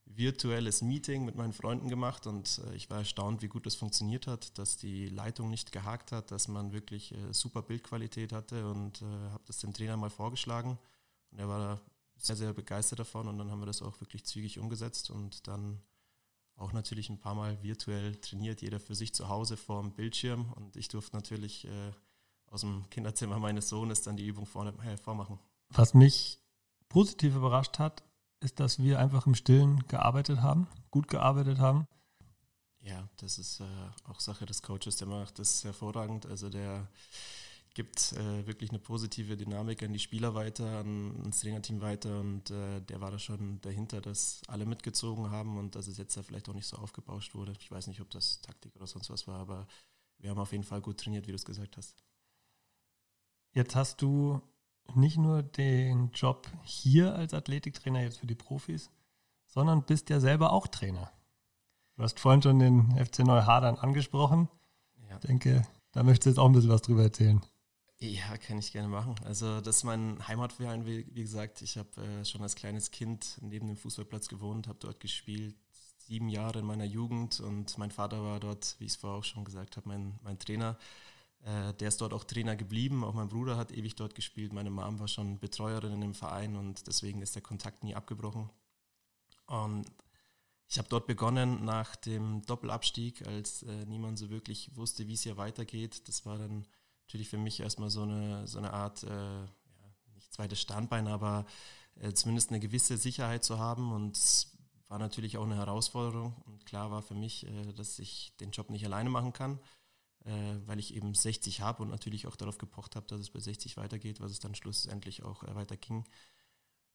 virtuelles 0.06 0.80
Meeting 0.80 1.24
mit 1.24 1.34
meinen 1.34 1.52
Freunden 1.52 1.88
gemacht 1.88 2.26
und 2.26 2.60
äh, 2.66 2.74
ich 2.74 2.88
war 2.88 2.98
erstaunt, 2.98 3.42
wie 3.42 3.48
gut 3.48 3.66
das 3.66 3.74
funktioniert 3.74 4.26
hat, 4.26 4.56
dass 4.58 4.76
die 4.76 5.08
Leitung 5.08 5.50
nicht 5.50 5.72
gehakt 5.72 6.12
hat, 6.12 6.30
dass 6.30 6.48
man 6.48 6.72
wirklich 6.72 7.12
äh, 7.12 7.32
super 7.32 7.62
Bildqualität 7.62 8.32
hatte 8.32 8.70
und 8.70 9.02
äh, 9.02 9.04
habe 9.04 9.44
das 9.46 9.58
dem 9.58 9.74
Trainer 9.74 9.96
mal 9.96 10.10
vorgeschlagen 10.10 10.78
und 11.30 11.38
er 11.38 11.48
war 11.48 11.80
sehr, 12.16 12.36
sehr 12.36 12.52
begeistert 12.52 13.00
davon 13.00 13.28
und 13.28 13.38
dann 13.38 13.50
haben 13.50 13.60
wir 13.60 13.66
das 13.66 13.82
auch 13.82 14.00
wirklich 14.00 14.24
zügig 14.24 14.58
umgesetzt 14.58 15.10
und 15.10 15.46
dann 15.46 15.80
auch 16.56 16.72
natürlich 16.72 17.08
ein 17.08 17.18
paar 17.18 17.34
Mal 17.34 17.62
virtuell 17.62 18.16
trainiert, 18.16 18.62
jeder 18.62 18.80
für 18.80 18.94
sich 18.94 19.14
zu 19.14 19.28
Hause 19.28 19.56
vor 19.56 19.82
dem 19.82 19.92
Bildschirm. 19.92 20.52
Und 20.52 20.76
ich 20.76 20.88
durfte 20.88 21.16
natürlich 21.16 21.66
äh, 21.66 21.92
aus 22.46 22.60
dem 22.60 22.88
Kinderzimmer 22.90 23.38
meines 23.38 23.68
Sohnes 23.68 24.02
dann 24.02 24.16
die 24.16 24.26
Übung 24.26 24.46
vorne, 24.46 24.72
äh, 24.84 24.96
vormachen. 24.96 25.38
Was 25.70 25.94
mich 25.94 26.40
positiv 26.88 27.34
überrascht 27.34 27.78
hat, 27.78 28.04
ist, 28.40 28.60
dass 28.60 28.78
wir 28.78 28.98
einfach 28.98 29.26
im 29.26 29.34
Stillen 29.34 29.86
gearbeitet 29.88 30.40
haben, 30.40 30.68
gut 30.90 31.08
gearbeitet 31.08 31.58
haben. 31.58 31.86
Ja, 32.80 33.08
das 33.16 33.38
ist 33.38 33.60
äh, 33.60 33.64
auch 34.04 34.20
Sache 34.20 34.44
des 34.44 34.62
Coaches, 34.62 34.96
der 34.96 35.08
macht 35.08 35.38
das 35.38 35.64
hervorragend. 35.64 36.26
Also 36.26 36.50
der 36.50 36.86
gibt 37.74 38.12
äh, 38.12 38.46
wirklich 38.46 38.70
eine 38.70 38.78
positive 38.78 39.36
Dynamik 39.36 39.82
an 39.82 39.92
die 39.92 39.98
Spieler 39.98 40.34
weiter, 40.34 40.78
an, 40.78 41.16
ans 41.20 41.40
Trainerteam 41.40 41.80
weiter 41.80 42.20
und 42.20 42.50
äh, 42.50 42.80
der 42.80 43.00
war 43.00 43.10
da 43.10 43.18
schon 43.18 43.60
dahinter, 43.60 44.00
dass 44.00 44.42
alle 44.46 44.64
mitgezogen 44.64 45.30
haben 45.30 45.58
und 45.58 45.74
dass 45.74 45.88
es 45.88 45.98
jetzt 45.98 46.14
ja 46.14 46.22
vielleicht 46.22 46.48
auch 46.48 46.54
nicht 46.54 46.68
so 46.68 46.76
aufgebauscht 46.76 47.34
wurde. 47.34 47.52
Ich 47.58 47.70
weiß 47.70 47.88
nicht, 47.88 48.00
ob 48.00 48.10
das 48.10 48.40
Taktik 48.40 48.74
oder 48.76 48.86
sonst 48.86 49.10
was 49.10 49.26
war, 49.26 49.40
aber 49.40 49.66
wir 50.18 50.30
haben 50.30 50.38
auf 50.38 50.52
jeden 50.52 50.64
Fall 50.64 50.80
gut 50.80 50.98
trainiert, 50.98 51.26
wie 51.26 51.32
du 51.32 51.36
es 51.36 51.44
gesagt 51.44 51.76
hast. 51.76 51.96
Jetzt 53.52 53.74
hast 53.74 54.00
du 54.00 54.40
nicht 54.94 55.16
nur 55.16 55.42
den 55.42 56.10
Job 56.12 56.48
hier 56.62 57.14
als 57.14 57.34
Athletiktrainer 57.34 58.02
jetzt 58.02 58.18
für 58.18 58.26
die 58.26 58.34
Profis, 58.34 58.90
sondern 59.46 59.84
bist 59.84 60.10
ja 60.10 60.20
selber 60.20 60.52
auch 60.52 60.68
Trainer. 60.68 61.10
Du 61.96 62.02
hast 62.02 62.20
vorhin 62.20 62.42
schon 62.42 62.58
den 62.58 63.04
FC 63.04 63.20
Neuhadern 63.20 63.76
angesprochen. 63.76 64.48
Ja. 65.08 65.16
Ich 65.16 65.26
denke, 65.26 65.66
da 65.92 66.02
möchtest 66.02 66.26
du 66.26 66.30
jetzt 66.30 66.38
auch 66.38 66.46
ein 66.46 66.52
bisschen 66.52 66.70
was 66.70 66.82
drüber 66.82 67.02
erzählen. 67.02 67.40
Ja, 68.10 68.36
kann 68.36 68.58
ich 68.58 68.70
gerne 68.72 68.88
machen. 68.88 69.14
Also 69.24 69.62
das 69.62 69.78
ist 69.78 69.84
mein 69.84 70.26
Heimatverein, 70.28 70.84
wie, 70.84 71.06
wie 71.14 71.22
gesagt. 71.22 71.62
Ich 71.62 71.78
habe 71.78 71.88
äh, 72.02 72.24
schon 72.24 72.42
als 72.42 72.54
kleines 72.54 72.90
Kind 72.90 73.38
neben 73.40 73.66
dem 73.66 73.76
Fußballplatz 73.76 74.28
gewohnt, 74.28 74.68
habe 74.68 74.78
dort 74.78 75.00
gespielt, 75.00 75.56
sieben 75.96 76.28
Jahre 76.28 76.58
in 76.58 76.66
meiner 76.66 76.84
Jugend 76.84 77.40
und 77.40 77.78
mein 77.78 77.90
Vater 77.90 78.22
war 78.22 78.40
dort, 78.40 78.76
wie 78.78 78.84
ich 78.84 78.92
es 78.92 78.96
vorher 78.96 79.18
auch 79.20 79.24
schon 79.24 79.44
gesagt 79.44 79.78
habe, 79.78 79.88
mein, 79.88 80.18
mein 80.22 80.38
Trainer. 80.38 80.76
Äh, 81.44 81.72
der 81.74 81.88
ist 81.88 82.00
dort 82.00 82.12
auch 82.12 82.24
Trainer 82.24 82.56
geblieben. 82.56 83.04
Auch 83.04 83.14
mein 83.14 83.28
Bruder 83.28 83.56
hat 83.56 83.72
ewig 83.72 83.94
dort 83.96 84.14
gespielt. 84.14 84.52
Meine 84.52 84.70
Mom 84.70 84.98
war 84.98 85.08
schon 85.08 85.38
Betreuerin 85.38 85.92
in 85.92 86.00
dem 86.02 86.14
Verein 86.14 86.56
und 86.56 86.86
deswegen 86.86 87.22
ist 87.22 87.34
der 87.34 87.42
Kontakt 87.42 87.84
nie 87.84 87.94
abgebrochen. 87.94 88.50
Und 89.46 89.90
ich 90.68 90.76
habe 90.76 90.88
dort 90.88 91.06
begonnen 91.06 91.64
nach 91.64 91.96
dem 91.96 92.42
Doppelabstieg, 92.42 93.26
als 93.26 93.62
äh, 93.62 93.86
niemand 93.86 94.18
so 94.18 94.28
wirklich 94.28 94.76
wusste, 94.76 95.06
wie 95.06 95.14
es 95.14 95.22
hier 95.22 95.38
weitergeht. 95.38 96.06
Das 96.08 96.26
war 96.26 96.36
dann 96.36 96.66
natürlich 97.14 97.28
für 97.28 97.38
mich 97.38 97.60
erstmal 97.60 97.90
so 97.90 98.02
eine, 98.02 98.44
so 98.48 98.58
eine 98.58 98.72
Art, 98.72 99.04
äh, 99.04 99.06
ja, 99.08 99.46
nicht 100.14 100.34
zweites 100.34 100.60
Standbein, 100.60 101.06
aber 101.06 101.46
äh, 102.00 102.12
zumindest 102.12 102.50
eine 102.50 102.58
gewisse 102.58 102.96
Sicherheit 102.96 103.44
zu 103.44 103.60
haben. 103.60 103.92
Und 103.92 104.16
es 104.16 104.50
war 104.88 104.98
natürlich 104.98 105.38
auch 105.38 105.44
eine 105.44 105.54
Herausforderung. 105.54 106.34
Und 106.44 106.66
klar 106.66 106.90
war 106.90 107.02
für 107.02 107.14
mich, 107.14 107.46
äh, 107.46 107.72
dass 107.74 108.00
ich 108.00 108.34
den 108.40 108.50
Job 108.50 108.68
nicht 108.68 108.84
alleine 108.84 109.10
machen 109.10 109.32
kann, 109.32 109.60
äh, 110.24 110.32
weil 110.66 110.80
ich 110.80 110.96
eben 110.96 111.14
60 111.14 111.60
habe 111.60 111.84
und 111.84 111.90
natürlich 111.90 112.26
auch 112.26 112.34
darauf 112.34 112.58
gepocht 112.58 112.96
habe, 112.96 113.06
dass 113.06 113.20
es 113.20 113.30
bei 113.30 113.38
60 113.38 113.76
weitergeht, 113.76 114.20
was 114.20 114.32
es 114.32 114.40
dann 114.40 114.56
schlussendlich 114.56 115.22
auch 115.22 115.44
äh, 115.44 115.54
weiterging. 115.54 116.04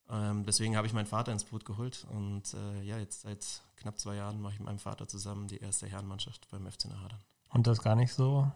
Ähm, 0.10 0.44
deswegen 0.46 0.76
habe 0.76 0.86
ich 0.86 0.92
meinen 0.92 1.06
Vater 1.06 1.32
ins 1.32 1.46
Boot 1.46 1.64
geholt 1.64 2.06
und 2.10 2.54
äh, 2.56 2.82
ja, 2.82 2.98
jetzt 2.98 3.22
seit 3.22 3.62
knapp 3.78 3.98
zwei 4.00 4.16
Jahren 4.16 4.42
mache 4.42 4.54
ich 4.54 4.60
mit 4.60 4.66
meinem 4.66 4.80
Vater 4.80 5.08
zusammen 5.08 5.48
die 5.48 5.60
erste 5.60 5.88
Herrenmannschaft 5.88 6.50
beim 6.50 6.70
FC 6.70 6.90
Nahadern. 6.90 7.24
Und 7.52 7.68
das 7.68 7.82
gar 7.82 7.96
nicht 7.96 8.12
so 8.12 8.52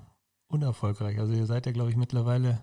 unerfolgreich. 0.48 1.20
Also 1.20 1.34
ihr 1.34 1.46
seid 1.46 1.66
ja, 1.66 1.72
glaube 1.72 1.90
ich, 1.90 1.96
mittlerweile 1.96 2.62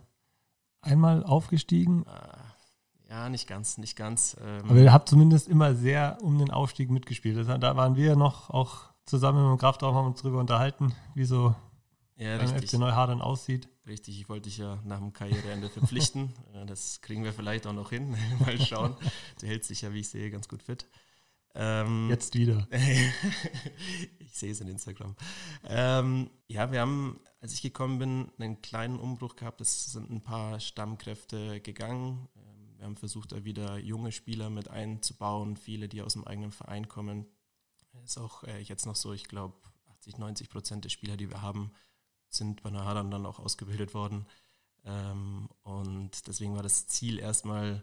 einmal 0.80 1.24
aufgestiegen. 1.24 2.04
Äh, 2.06 3.10
ja, 3.10 3.28
nicht 3.28 3.48
ganz, 3.48 3.78
nicht 3.78 3.96
ganz. 3.96 4.36
Ähm 4.40 4.64
Aber 4.68 4.78
ihr 4.78 4.92
habt 4.92 5.08
zumindest 5.08 5.48
immer 5.48 5.74
sehr 5.74 6.18
um 6.22 6.38
den 6.38 6.50
Aufstieg 6.50 6.90
mitgespielt. 6.90 7.36
Das, 7.36 7.46
da 7.60 7.76
waren 7.76 7.96
wir 7.96 8.16
noch 8.16 8.50
auch 8.50 8.90
zusammen 9.04 9.42
mit 9.42 9.58
dem 9.58 9.58
Kraftraum, 9.58 9.94
haben 9.94 10.06
uns 10.06 10.22
darüber 10.22 10.38
unterhalten, 10.38 10.94
wie 11.14 11.24
so 11.24 11.54
ja, 12.16 12.38
beim 12.38 12.48
FC 12.48 12.74
Neuhadern 12.74 13.20
aussieht. 13.20 13.68
Richtig, 13.86 14.20
ich 14.20 14.28
wollte 14.28 14.48
dich 14.48 14.58
ja 14.58 14.78
nach 14.84 14.98
dem 14.98 15.12
Karriereende 15.12 15.68
verpflichten. 15.68 16.32
Äh, 16.54 16.66
das 16.66 17.00
kriegen 17.00 17.24
wir 17.24 17.32
vielleicht 17.32 17.66
auch 17.66 17.72
noch 17.72 17.90
hin. 17.90 18.16
Mal 18.40 18.60
schauen. 18.60 18.96
Du 19.40 19.46
hältst 19.46 19.70
dich 19.70 19.82
ja, 19.82 19.92
wie 19.92 20.00
ich 20.00 20.08
sehe, 20.08 20.30
ganz 20.30 20.48
gut 20.48 20.62
fit. 20.62 20.86
Ähm, 21.54 22.08
Jetzt 22.08 22.34
wieder. 22.34 22.68
ich 24.18 24.32
sehe 24.32 24.52
es 24.52 24.60
in 24.60 24.68
Instagram. 24.68 25.16
Ähm, 25.64 26.30
ja, 26.46 26.70
wir 26.70 26.80
haben, 26.80 27.20
als 27.40 27.52
ich 27.52 27.62
gekommen 27.62 27.98
bin, 27.98 28.30
einen 28.38 28.62
kleinen 28.62 28.98
Umbruch 28.98 29.36
gehabt. 29.36 29.60
Es 29.60 29.92
sind 29.92 30.10
ein 30.10 30.22
paar 30.22 30.60
Stammkräfte 30.60 31.60
gegangen. 31.60 32.28
Ähm, 32.36 32.78
wir 32.78 32.86
haben 32.86 32.96
versucht, 32.96 33.32
da 33.32 33.44
wieder 33.44 33.78
junge 33.78 34.12
Spieler 34.12 34.50
mit 34.50 34.68
einzubauen, 34.68 35.56
viele, 35.56 35.88
die 35.88 36.02
aus 36.02 36.12
dem 36.12 36.24
eigenen 36.24 36.52
Verein 36.52 36.88
kommen. 36.88 37.26
Ist 38.04 38.18
auch 38.18 38.44
äh, 38.44 38.60
jetzt 38.60 38.86
noch 38.86 38.96
so, 38.96 39.12
ich 39.12 39.24
glaube, 39.24 39.54
80, 39.96 40.18
90 40.18 40.48
Prozent 40.48 40.84
der 40.84 40.90
Spieler, 40.90 41.16
die 41.16 41.28
wir 41.28 41.42
haben, 41.42 41.72
sind 42.28 42.62
bei 42.62 42.70
Nahadern 42.70 43.10
dann 43.10 43.26
auch 43.26 43.40
ausgebildet 43.40 43.92
worden. 43.92 44.26
Ähm, 44.84 45.48
und 45.62 46.26
deswegen 46.26 46.54
war 46.54 46.62
das 46.62 46.86
Ziel 46.86 47.18
erstmal 47.18 47.82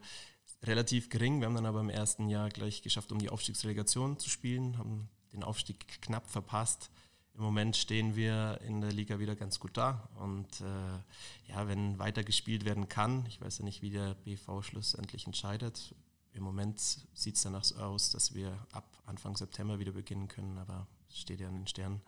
relativ 0.64 1.10
gering. 1.10 1.40
Wir 1.40 1.48
haben 1.48 1.56
dann 1.56 1.66
aber 1.66 1.82
im 1.82 1.90
ersten 1.90 2.30
Jahr 2.30 2.50
gleich 2.50 2.82
geschafft, 2.82 3.12
um 3.12 3.20
die 3.20 3.30
Aufstiegsrelegation 3.30 4.18
zu 4.20 4.30
spielen, 4.30 4.78
haben 4.78 5.10
den 5.34 5.44
Aufstieg 5.44 6.02
knapp 6.02 6.30
verpasst. 6.30 6.90
Im 7.36 7.44
Moment 7.44 7.78
stehen 7.78 8.16
wir 8.16 8.60
in 8.66 8.82
der 8.82 8.92
Liga 8.92 9.20
wieder 9.20 9.36
ganz 9.36 9.60
gut 9.60 9.78
da. 9.78 10.10
Und 10.16 10.62
äh, 10.62 11.52
ja, 11.52 11.68
wenn 11.68 12.00
weiter 12.00 12.24
gespielt 12.24 12.66
werden 12.66 12.90
kann, 12.90 13.26
ich 13.28 13.40
weiß 13.40 13.60
ja 13.60 13.66
nicht, 13.66 13.84
wie 13.84 13.92
der 13.92 14.16
BV 14.16 14.64
schlussendlich 14.64 15.28
entscheidet. 15.28 15.94
Im 16.34 16.44
Moment 16.44 16.80
sieht 17.14 17.36
es 17.36 17.44
danach 17.44 17.64
aus, 17.80 18.10
dass 18.10 18.34
wir 18.34 18.58
ab 18.72 18.86
Anfang 19.06 19.38
September 19.38 19.78
wieder 19.78 19.92
beginnen 19.92 20.28
können, 20.28 20.58
aber 20.58 20.88
es 21.10 21.20
steht 21.20 21.40
ja 21.40 21.48
in 21.48 21.58
den 21.58 21.68
Sternen. 21.68 22.02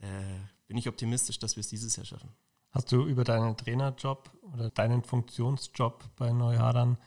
Äh, 0.00 0.06
bin 0.68 0.76
ich 0.76 0.88
optimistisch, 0.88 1.38
dass 1.38 1.56
wir 1.56 1.60
es 1.62 1.68
dieses 1.68 1.96
Jahr 1.96 2.06
schaffen. 2.06 2.30
Hast 2.70 2.90
du 2.90 3.06
über 3.06 3.24
deinen 3.24 3.56
Trainerjob 3.56 4.30
oder 4.54 4.70
deinen 4.70 5.02
Funktionsjob 5.02 6.04
bei 6.16 6.32
Neuhadern 6.32 6.98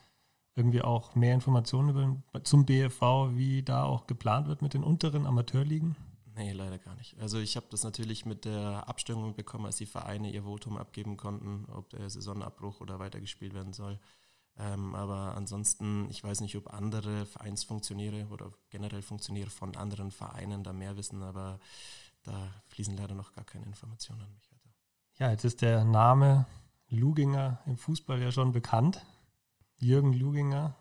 irgendwie 0.56 0.82
auch 0.82 1.14
mehr 1.14 1.34
Informationen 1.34 1.90
über, 1.90 2.42
zum 2.44 2.64
BFV, 2.64 3.30
wie 3.34 3.62
da 3.62 3.84
auch 3.84 4.06
geplant 4.06 4.48
wird 4.48 4.62
mit 4.62 4.74
den 4.74 4.82
unteren 4.82 5.26
Amateurligen? 5.26 5.94
Nee, 6.34 6.52
leider 6.52 6.78
gar 6.78 6.94
nicht. 6.96 7.18
Also 7.20 7.38
ich 7.38 7.56
habe 7.56 7.66
das 7.70 7.82
natürlich 7.82 8.26
mit 8.26 8.44
der 8.44 8.88
Abstimmung 8.88 9.34
bekommen, 9.34 9.66
als 9.66 9.76
die 9.76 9.86
Vereine 9.86 10.30
ihr 10.30 10.42
Votum 10.42 10.76
abgeben 10.76 11.16
konnten, 11.16 11.66
ob 11.70 11.90
der 11.90 12.10
Saisonabbruch 12.10 12.80
oder 12.80 12.98
weitergespielt 12.98 13.54
werden 13.54 13.72
soll. 13.72 13.98
Ähm, 14.58 14.94
aber 14.94 15.34
ansonsten, 15.36 16.08
ich 16.10 16.24
weiß 16.24 16.40
nicht, 16.40 16.56
ob 16.56 16.72
andere 16.72 17.26
Vereinsfunktionäre 17.26 18.26
oder 18.28 18.52
generell 18.70 19.02
Funktionäre 19.02 19.50
von 19.50 19.76
anderen 19.76 20.10
Vereinen 20.10 20.62
da 20.62 20.72
mehr 20.72 20.96
wissen, 20.96 21.22
aber 21.22 21.60
da 22.22 22.50
fließen 22.68 22.96
leider 22.96 23.14
noch 23.14 23.32
gar 23.32 23.44
keine 23.44 23.66
Informationen 23.66 24.22
an 24.22 24.32
mich 24.32 24.50
weiter. 24.50 24.70
Ja, 25.18 25.30
jetzt 25.30 25.44
ist 25.44 25.60
der 25.60 25.84
Name 25.84 26.46
Luginger 26.88 27.60
im 27.66 27.76
Fußball 27.76 28.20
ja 28.20 28.32
schon 28.32 28.52
bekannt. 28.52 29.04
Jürgen 29.78 30.12
Luginger, 30.12 30.76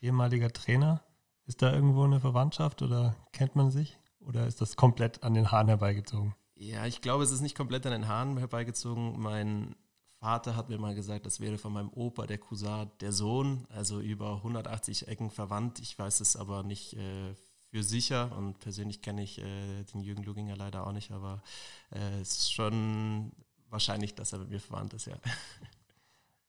ehemaliger 0.00 0.52
Trainer. 0.52 1.02
Ist 1.46 1.62
da 1.62 1.72
irgendwo 1.72 2.02
eine 2.02 2.20
Verwandtschaft 2.20 2.82
oder 2.82 3.16
kennt 3.32 3.56
man 3.56 3.70
sich? 3.70 3.98
Oder 4.20 4.46
ist 4.46 4.60
das 4.60 4.76
komplett 4.76 5.22
an 5.22 5.34
den 5.34 5.50
Haaren 5.50 5.68
herbeigezogen? 5.68 6.34
Ja, 6.54 6.86
ich 6.86 7.00
glaube, 7.00 7.22
es 7.22 7.30
ist 7.30 7.42
nicht 7.42 7.56
komplett 7.56 7.86
an 7.86 7.92
den 7.92 8.08
Haaren 8.08 8.38
herbeigezogen. 8.38 9.20
Mein 9.20 9.76
Vater 10.18 10.56
hat 10.56 10.68
mir 10.68 10.78
mal 10.78 10.94
gesagt, 10.94 11.26
das 11.26 11.38
wäre 11.38 11.58
von 11.58 11.72
meinem 11.72 11.90
Opa, 11.90 12.26
der 12.26 12.38
Cousin, 12.38 12.90
der 13.00 13.12
Sohn, 13.12 13.66
also 13.68 14.00
über 14.00 14.36
180 14.36 15.06
Ecken 15.06 15.30
verwandt. 15.30 15.78
Ich 15.78 15.98
weiß 15.98 16.20
es 16.20 16.36
aber 16.36 16.62
nicht 16.62 16.94
äh, 16.94 17.34
für 17.70 17.82
sicher 17.82 18.36
und 18.36 18.58
persönlich 18.58 19.02
kenne 19.02 19.22
ich 19.22 19.38
äh, 19.38 19.84
den 19.84 20.00
Jürgen 20.00 20.22
Luginger 20.22 20.56
leider 20.56 20.86
auch 20.86 20.92
nicht, 20.92 21.10
aber 21.10 21.42
äh, 21.90 22.20
es 22.20 22.38
ist 22.38 22.52
schon 22.52 23.32
wahrscheinlich, 23.68 24.14
dass 24.14 24.32
er 24.32 24.38
mit 24.38 24.50
mir 24.50 24.60
verwandt 24.60 24.94
ist, 24.94 25.06
ja. 25.06 25.16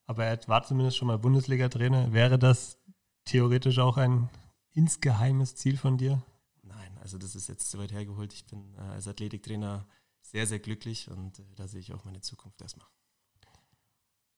Aber 0.07 0.25
er 0.25 0.39
war 0.47 0.63
zumindest 0.63 0.97
schon 0.97 1.09
mal 1.09 1.19
Bundesliga-Trainer. 1.19 2.13
Wäre 2.13 2.39
das 2.39 2.79
theoretisch 3.25 3.77
auch 3.79 3.97
ein 3.97 4.29
insgeheimes 4.71 5.55
Ziel 5.55 5.77
von 5.77 5.97
dir? 5.97 6.23
Nein, 6.63 6.97
also 7.01 7.17
das 7.17 7.35
ist 7.35 7.49
jetzt 7.49 7.69
zu 7.69 7.77
weit 7.77 7.91
hergeholt. 7.91 8.33
Ich 8.33 8.45
bin 8.45 8.73
äh, 8.75 8.79
als 8.79 9.07
Athletiktrainer 9.07 9.85
sehr, 10.21 10.47
sehr 10.47 10.59
glücklich 10.59 11.11
und 11.11 11.39
äh, 11.39 11.43
da 11.55 11.67
sehe 11.67 11.81
ich 11.81 11.93
auch 11.93 12.05
meine 12.05 12.21
Zukunft 12.21 12.61
erstmal. 12.61 12.87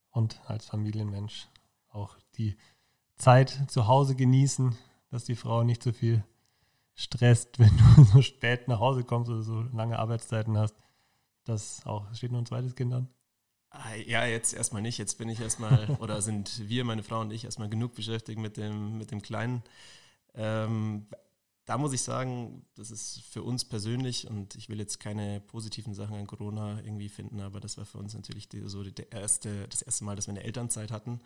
Und 0.10 0.42
als 0.50 0.66
Familienmensch 0.66 1.48
auch 1.90 2.18
die 2.36 2.58
Zeit 3.16 3.70
zu 3.70 3.88
Hause 3.88 4.16
genießen, 4.16 4.76
dass 5.12 5.26
die 5.26 5.36
Frau 5.36 5.64
nicht 5.64 5.84
so 5.84 5.92
viel 5.92 6.24
stresst, 6.96 7.60
wenn 7.60 7.78
du 7.78 8.04
so 8.06 8.22
spät 8.24 8.68
nach 8.68 8.80
Hause 8.80 9.04
kommst 9.04 9.30
oder 9.30 9.44
so 9.44 9.62
lange 9.62 10.00
Arbeitszeiten 10.00 10.58
hast. 10.58 10.76
Das 11.44 11.86
auch, 11.86 12.12
steht 12.16 12.32
noch 12.32 12.40
ein 12.40 12.46
zweites 12.48 12.76
Kind 12.76 12.94
an? 12.94 13.08
Ah, 13.72 13.94
ja, 13.96 14.26
jetzt 14.26 14.54
erstmal 14.54 14.82
nicht. 14.82 14.98
Jetzt 14.98 15.18
bin 15.18 15.30
ich 15.30 15.40
erstmal, 15.40 15.90
oder 16.00 16.22
sind 16.22 16.68
wir, 16.68 16.84
meine 16.84 17.04
Frau 17.04 17.22
und 17.22 17.32
ich, 17.32 17.46
erstmal 17.46 17.70
genug 17.70 17.94
beschäftigt 17.96 18.40
mit 18.40 18.58
dem, 18.58 18.98
mit 18.98 19.12
dem 19.12 19.22
Kleinen. 19.22 19.64
Ähm, 20.34 21.08
da 21.66 21.78
muss 21.78 21.94
ich 21.94 22.02
sagen, 22.02 22.66
das 22.74 22.90
ist 22.90 23.22
für 23.30 23.44
uns 23.44 23.64
persönlich 23.64 24.28
und 24.28 24.56
ich 24.56 24.70
will 24.70 24.80
jetzt 24.80 25.00
keine 25.00 25.40
positiven 25.40 25.94
Sachen 25.94 26.16
an 26.16 26.26
Corona 26.26 26.80
irgendwie 26.84 27.10
finden, 27.10 27.42
aber 27.42 27.60
das 27.60 27.78
war 27.78 27.86
für 27.86 28.00
uns 28.00 28.16
natürlich 28.16 28.50
die, 28.50 28.68
so 28.68 28.84
die 28.84 29.06
erste, 29.12 29.68
das 29.68 29.84
erste 29.84 30.04
Mal, 30.04 30.16
dass 30.16 30.26
wir 30.26 30.32
eine 30.32 30.44
Elternzeit 30.44 30.90
hatten. 30.90 31.22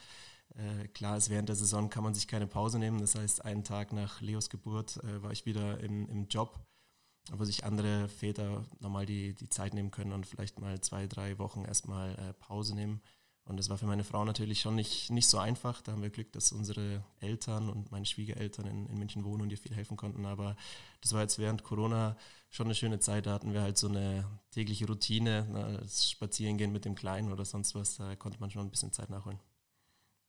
Äh, 0.56 0.90
klar 0.90 1.16
ist, 1.16 1.30
während 1.30 1.48
der 1.48 1.56
Saison 1.56 1.90
kann 1.90 2.04
man 2.04 2.14
sich 2.14 2.28
keine 2.28 2.46
Pause 2.46 2.78
nehmen. 2.78 3.00
Das 3.00 3.16
heißt, 3.16 3.46
einen 3.46 3.64
Tag 3.64 3.94
nach 3.94 4.20
Leos 4.20 4.50
Geburt 4.50 4.98
äh, 4.98 5.24
war 5.24 5.32
ich 5.32 5.46
wieder 5.46 5.80
im, 5.80 6.10
im 6.10 6.28
Job 6.28 6.60
wo 7.32 7.46
sich 7.46 7.64
andere 7.64 8.10
Väter 8.10 8.66
nochmal 8.80 9.06
die, 9.06 9.34
die 9.34 9.50
Zeit 9.50 9.74
nehmen 9.74 9.92
können 9.92 10.12
und 10.12 10.26
vielleicht 10.26 10.60
mal 10.60 10.80
zwei, 10.82 11.08
drei 11.08 11.38
Wochen 11.40 11.64
erstmal 11.66 12.16
äh, 12.16 12.34
Pause 12.34 12.76
nehmen. 12.76 13.02
Und 13.46 13.58
das 13.58 13.70
war 13.70 13.78
für 13.78 13.86
meine 13.86 14.06
Frau 14.06 14.24
natürlich 14.24 14.62
schon 14.62 14.76
nicht, 14.76 15.10
nicht 15.10 15.28
so 15.28 15.38
einfach. 15.38 15.82
Da 15.82 15.92
haben 15.92 16.02
wir 16.02 16.10
Glück, 16.10 16.32
dass 16.32 16.54
unsere 16.54 17.04
Eltern 17.20 17.70
und 17.70 17.92
meine 17.92 18.06
Schwiegereltern 18.06 18.66
in, 18.68 18.86
in 18.88 18.98
München 18.98 19.26
wohnen 19.26 19.42
und 19.42 19.52
ihr 19.52 19.58
viel 19.58 19.76
helfen 19.76 19.98
konnten. 19.98 20.26
Aber 20.26 20.56
das 21.02 21.12
war 21.12 21.22
jetzt 21.22 21.40
während 21.40 21.64
Corona 21.64 22.16
schon 22.50 22.68
eine 22.68 22.76
schöne 22.76 23.00
Zeit. 23.00 23.26
Da 23.26 23.34
hatten 23.34 23.52
wir 23.52 23.62
halt 23.62 23.78
so 23.78 23.90
eine 23.90 24.26
tägliche 24.52 24.88
Routine, 24.88 25.48
na, 25.52 25.78
das 25.78 26.10
Spazierengehen 26.10 26.72
mit 26.72 26.86
dem 26.86 26.96
Kleinen 26.96 27.34
oder 27.34 27.44
sonst 27.44 27.76
was. 27.76 27.98
Da 27.98 28.16
konnte 28.16 28.40
man 28.40 28.50
schon 28.50 28.66
ein 28.66 28.72
bisschen 28.72 28.94
Zeit 28.94 29.10
nachholen. 29.10 29.40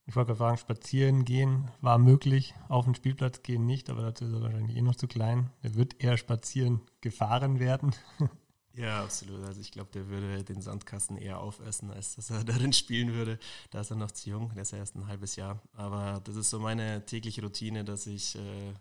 Ich 0.06 0.16
wollte 0.16 0.28
gerade 0.28 0.38
fragen, 0.38 0.58
spazieren 0.58 1.24
gehen 1.24 1.70
war 1.80 1.98
möglich, 1.98 2.54
auf 2.68 2.84
den 2.84 2.94
Spielplatz 2.94 3.42
gehen 3.42 3.64
nicht, 3.64 3.88
aber 3.88 4.02
dazu 4.02 4.26
ist 4.26 4.34
er 4.34 4.42
wahrscheinlich 4.42 4.76
eh 4.76 4.82
noch 4.82 4.96
zu 4.96 5.08
klein. 5.08 5.50
Er 5.62 5.74
wird 5.76 6.02
eher 6.02 6.18
spazieren 6.18 6.80
gefahren 7.00 7.58
werden. 7.58 7.94
Ja, 8.76 9.04
absolut. 9.04 9.44
Also 9.44 9.60
ich 9.60 9.70
glaube, 9.70 9.90
der 9.92 10.08
würde 10.08 10.42
den 10.42 10.60
Sandkasten 10.60 11.16
eher 11.16 11.38
aufessen, 11.38 11.92
als 11.92 12.16
dass 12.16 12.30
er 12.30 12.42
darin 12.44 12.72
spielen 12.72 13.12
würde. 13.12 13.38
Da 13.70 13.80
ist 13.80 13.90
er 13.90 13.96
noch 13.96 14.10
zu 14.10 14.30
jung, 14.30 14.52
der 14.54 14.62
ist 14.62 14.72
ja 14.72 14.78
erst 14.78 14.96
ein 14.96 15.06
halbes 15.06 15.36
Jahr. 15.36 15.62
Aber 15.74 16.20
das 16.24 16.34
ist 16.34 16.50
so 16.50 16.58
meine 16.58 17.06
tägliche 17.06 17.42
Routine, 17.42 17.84
dass 17.84 18.08
ich 18.08 18.34
äh, 18.34 18.74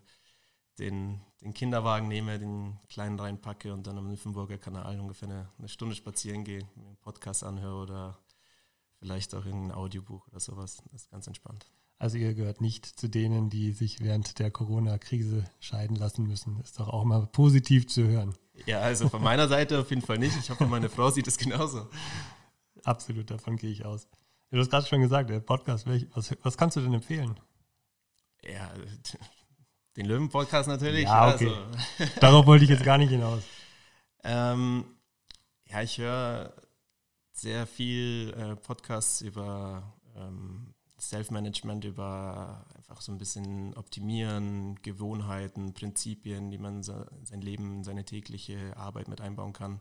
den, 0.78 1.20
den 1.40 1.54
Kinderwagen 1.54 2.08
nehme, 2.08 2.40
den 2.40 2.76
kleinen 2.88 3.20
reinpacke 3.20 3.72
und 3.72 3.86
dann 3.86 3.96
am 3.96 4.08
Nymphenburger 4.08 4.58
Kanal 4.58 4.98
ungefähr 4.98 5.28
eine, 5.28 5.48
eine 5.58 5.68
Stunde 5.68 5.94
spazieren 5.94 6.42
gehe, 6.42 6.66
mir 6.74 6.86
einen 6.88 6.96
Podcast 6.96 7.44
anhöre 7.44 7.82
oder 7.82 8.18
vielleicht 9.04 9.34
auch 9.34 9.44
irgendein 9.44 9.72
Audiobuch 9.72 10.26
oder 10.28 10.40
sowas. 10.40 10.78
Das 10.90 11.02
ist 11.02 11.10
ganz 11.10 11.26
entspannt. 11.26 11.66
Also 11.98 12.16
ihr 12.16 12.32
gehört 12.32 12.62
nicht 12.62 12.86
zu 12.86 13.08
denen, 13.08 13.50
die 13.50 13.72
sich 13.72 14.00
während 14.00 14.38
der 14.38 14.50
Corona-Krise 14.50 15.44
scheiden 15.60 15.94
lassen 15.94 16.26
müssen. 16.26 16.58
Ist 16.60 16.80
doch 16.80 16.88
auch 16.88 17.04
mal 17.04 17.26
positiv 17.26 17.86
zu 17.86 18.04
hören. 18.04 18.34
Ja, 18.64 18.80
also 18.80 19.10
von 19.10 19.22
meiner 19.22 19.46
Seite 19.46 19.78
auf 19.78 19.90
jeden 19.90 20.00
Fall 20.00 20.18
nicht. 20.18 20.36
Ich 20.38 20.48
hoffe, 20.48 20.64
meine 20.66 20.88
Frau 20.88 21.10
sieht 21.10 21.26
es 21.26 21.36
genauso. 21.36 21.86
Absolut, 22.82 23.30
davon 23.30 23.56
gehe 23.56 23.70
ich 23.70 23.84
aus. 23.84 24.08
Du 24.50 24.58
hast 24.58 24.70
gerade 24.70 24.86
schon 24.86 25.02
gesagt, 25.02 25.28
der 25.28 25.40
Podcast, 25.40 25.86
was, 25.86 26.34
was 26.42 26.56
kannst 26.56 26.76
du 26.76 26.80
denn 26.80 26.94
empfehlen? 26.94 27.38
Ja, 28.42 28.72
den 29.98 30.06
Löwen-Podcast 30.06 30.66
natürlich. 30.66 31.04
Ja, 31.04 31.34
okay. 31.34 31.52
Also. 31.98 32.12
Darauf 32.20 32.46
wollte 32.46 32.64
ich 32.64 32.70
jetzt 32.70 32.84
gar 32.84 32.96
nicht 32.96 33.10
hinaus. 33.10 33.42
ähm, 34.24 34.86
ja, 35.66 35.82
ich 35.82 35.98
höre 35.98 36.54
sehr 37.34 37.66
viel 37.66 38.32
äh, 38.36 38.56
Podcasts 38.56 39.20
über 39.20 39.94
ähm, 40.16 40.72
Self-Management, 40.98 41.84
über 41.84 42.64
einfach 42.76 43.00
so 43.00 43.10
ein 43.12 43.18
bisschen 43.18 43.74
Optimieren, 43.74 44.80
Gewohnheiten, 44.82 45.74
Prinzipien, 45.74 46.50
die 46.50 46.58
man 46.58 46.82
so, 46.82 47.04
sein 47.24 47.42
Leben, 47.42 47.82
seine 47.82 48.04
tägliche 48.04 48.76
Arbeit 48.76 49.08
mit 49.08 49.20
einbauen 49.20 49.52
kann. 49.52 49.80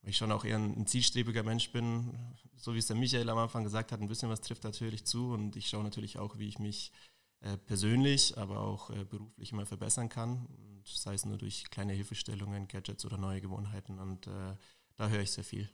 Weil 0.00 0.10
ich 0.10 0.16
schon 0.16 0.30
auch 0.30 0.44
eher 0.44 0.56
ein 0.56 0.86
zielstrebiger 0.86 1.42
Mensch 1.42 1.72
bin, 1.72 2.16
so 2.56 2.74
wie 2.74 2.78
es 2.78 2.86
der 2.86 2.96
Michael 2.96 3.28
am 3.28 3.38
Anfang 3.38 3.64
gesagt 3.64 3.90
hat, 3.90 4.00
ein 4.00 4.08
bisschen 4.08 4.30
was 4.30 4.40
trifft 4.40 4.62
natürlich 4.62 5.04
zu 5.04 5.32
und 5.32 5.56
ich 5.56 5.68
schaue 5.68 5.82
natürlich 5.82 6.18
auch, 6.18 6.38
wie 6.38 6.48
ich 6.48 6.60
mich 6.60 6.92
äh, 7.40 7.56
persönlich, 7.56 8.38
aber 8.38 8.60
auch 8.60 8.90
äh, 8.90 9.04
beruflich 9.04 9.50
immer 9.50 9.66
verbessern 9.66 10.08
kann. 10.08 10.46
Und 10.46 10.86
sei 10.86 11.14
es 11.14 11.24
nur 11.24 11.38
durch 11.38 11.68
kleine 11.70 11.92
Hilfestellungen, 11.92 12.68
Gadgets 12.68 13.04
oder 13.04 13.18
neue 13.18 13.40
Gewohnheiten 13.40 13.98
und 13.98 14.28
äh, 14.28 14.54
da 14.96 15.08
höre 15.08 15.22
ich 15.22 15.32
sehr 15.32 15.44
viel 15.44 15.68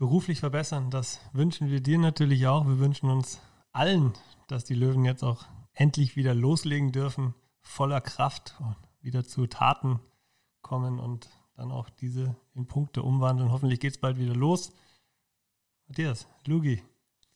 beruflich 0.00 0.40
verbessern. 0.40 0.90
Das 0.90 1.20
wünschen 1.34 1.68
wir 1.68 1.82
dir 1.82 1.98
natürlich 1.98 2.46
auch. 2.46 2.66
Wir 2.66 2.78
wünschen 2.78 3.10
uns 3.10 3.38
allen, 3.70 4.14
dass 4.48 4.64
die 4.64 4.74
Löwen 4.74 5.04
jetzt 5.04 5.22
auch 5.22 5.44
endlich 5.74 6.16
wieder 6.16 6.34
loslegen 6.34 6.90
dürfen, 6.90 7.34
voller 7.60 8.00
Kraft 8.00 8.56
und 8.60 8.76
wieder 9.02 9.24
zu 9.24 9.46
Taten 9.46 10.00
kommen 10.62 10.98
und 10.98 11.28
dann 11.54 11.70
auch 11.70 11.90
diese 11.90 12.34
in 12.54 12.66
Punkte 12.66 13.02
umwandeln. 13.02 13.52
Hoffentlich 13.52 13.78
geht 13.78 13.92
es 13.92 14.00
bald 14.00 14.18
wieder 14.18 14.34
los. 14.34 14.72
Matthias, 15.86 16.26
Lugi, 16.46 16.82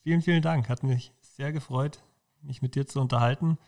vielen, 0.01 0.23
vielen 0.23 0.41
Dank. 0.41 0.67
Hat 0.67 0.81
mich 0.81 1.13
sehr 1.21 1.53
gefreut, 1.53 1.99
mich 2.41 2.63
mit 2.63 2.73
dir 2.73 2.87
zu 2.87 2.99
unterhalten. 2.99 3.59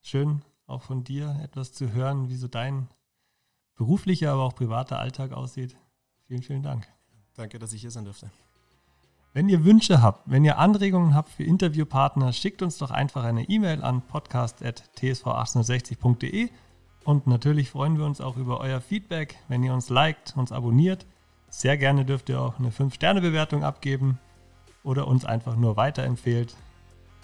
Schön 0.00 0.42
auch 0.66 0.82
von 0.82 1.04
dir 1.04 1.38
etwas 1.42 1.74
zu 1.74 1.92
hören, 1.92 2.30
wie 2.30 2.36
so 2.36 2.48
dein 2.48 2.88
beruflicher, 3.74 4.32
aber 4.32 4.44
auch 4.44 4.54
privater 4.54 4.98
Alltag 4.98 5.32
aussieht. 5.32 5.76
Vielen, 6.26 6.42
vielen 6.42 6.62
Dank. 6.62 6.88
Danke, 7.38 7.58
dass 7.60 7.72
ich 7.72 7.80
hier 7.80 7.92
sein 7.92 8.04
durfte. 8.04 8.30
Wenn 9.32 9.48
ihr 9.48 9.64
Wünsche 9.64 10.02
habt, 10.02 10.28
wenn 10.28 10.44
ihr 10.44 10.58
Anregungen 10.58 11.14
habt 11.14 11.28
für 11.28 11.44
Interviewpartner, 11.44 12.32
schickt 12.32 12.62
uns 12.62 12.78
doch 12.78 12.90
einfach 12.90 13.22
eine 13.22 13.48
E-Mail 13.48 13.84
an 13.84 14.02
podcast.tsv1860.de 14.02 16.48
und 17.04 17.28
natürlich 17.28 17.70
freuen 17.70 17.96
wir 17.96 18.06
uns 18.06 18.20
auch 18.20 18.36
über 18.36 18.58
euer 18.58 18.80
Feedback, 18.80 19.36
wenn 19.46 19.62
ihr 19.62 19.72
uns 19.72 19.88
liked, 19.88 20.36
uns 20.36 20.50
abonniert. 20.50 21.06
Sehr 21.48 21.76
gerne 21.76 22.04
dürft 22.04 22.28
ihr 22.28 22.40
auch 22.40 22.58
eine 22.58 22.70
5-Sterne-Bewertung 22.70 23.62
abgeben 23.62 24.18
oder 24.82 25.06
uns 25.06 25.24
einfach 25.24 25.54
nur 25.54 25.76
weiterempfehlt. 25.76 26.56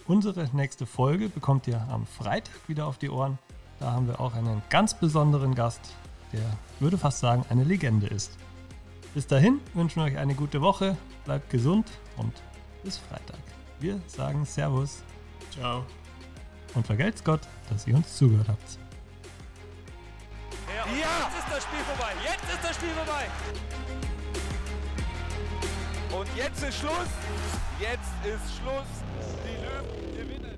Unsere 0.07 0.49
nächste 0.53 0.87
Folge 0.87 1.29
bekommt 1.29 1.67
ihr 1.67 1.81
am 1.91 2.07
Freitag 2.07 2.69
wieder 2.69 2.87
auf 2.87 2.99
die 2.99 3.11
Ohren. 3.11 3.41
Da 3.81 3.91
haben 3.91 4.07
wir 4.07 4.21
auch 4.21 4.35
einen 4.35 4.63
ganz 4.71 4.95
besonderen 4.95 5.57
Gast, 5.57 5.81
der 6.33 6.45
würde 6.79 6.99
fast 6.99 7.19
sagen 7.19 7.45
eine 7.49 7.65
Legende 7.65 8.07
ist. 8.07 8.39
Bis 9.15 9.29
dahin 9.29 9.61
wünschen 9.75 10.03
wir 10.03 10.11
euch 10.11 10.19
eine 10.19 10.35
gute 10.35 10.61
Woche, 10.61 10.97
bleibt 11.25 11.49
gesund 11.49 11.89
und 12.17 12.33
bis 12.83 12.99
Freitag. 12.99 13.39
Wir 13.79 14.01
sagen 14.09 14.45
Servus. 14.45 15.05
Ciao. 15.53 15.87
Und 16.75 16.85
vergelt's 16.85 17.23
Gott, 17.23 17.43
dass 17.71 17.87
ihr 17.87 17.95
uns 17.95 18.17
zugehört 18.17 18.49
habt. 18.49 18.79
Ja, 20.67 20.85
jetzt 20.91 21.39
ist 21.39 21.49
das 21.49 21.63
Spiel 21.63 21.79
vorbei. 21.79 22.13
Jetzt 22.25 22.53
ist 22.53 22.65
das 22.65 22.75
Spiel 22.75 22.91
vorbei. 22.91 23.27
Und 26.19 26.29
jetzt 26.37 26.63
ist 26.65 26.79
Schluss. 26.79 27.09
Jetzt 27.79 28.13
ist 28.25 28.57
Schluss. 28.59 28.91
Die 29.45 29.65
Löwen 29.65 30.17
gewinnen. 30.17 30.54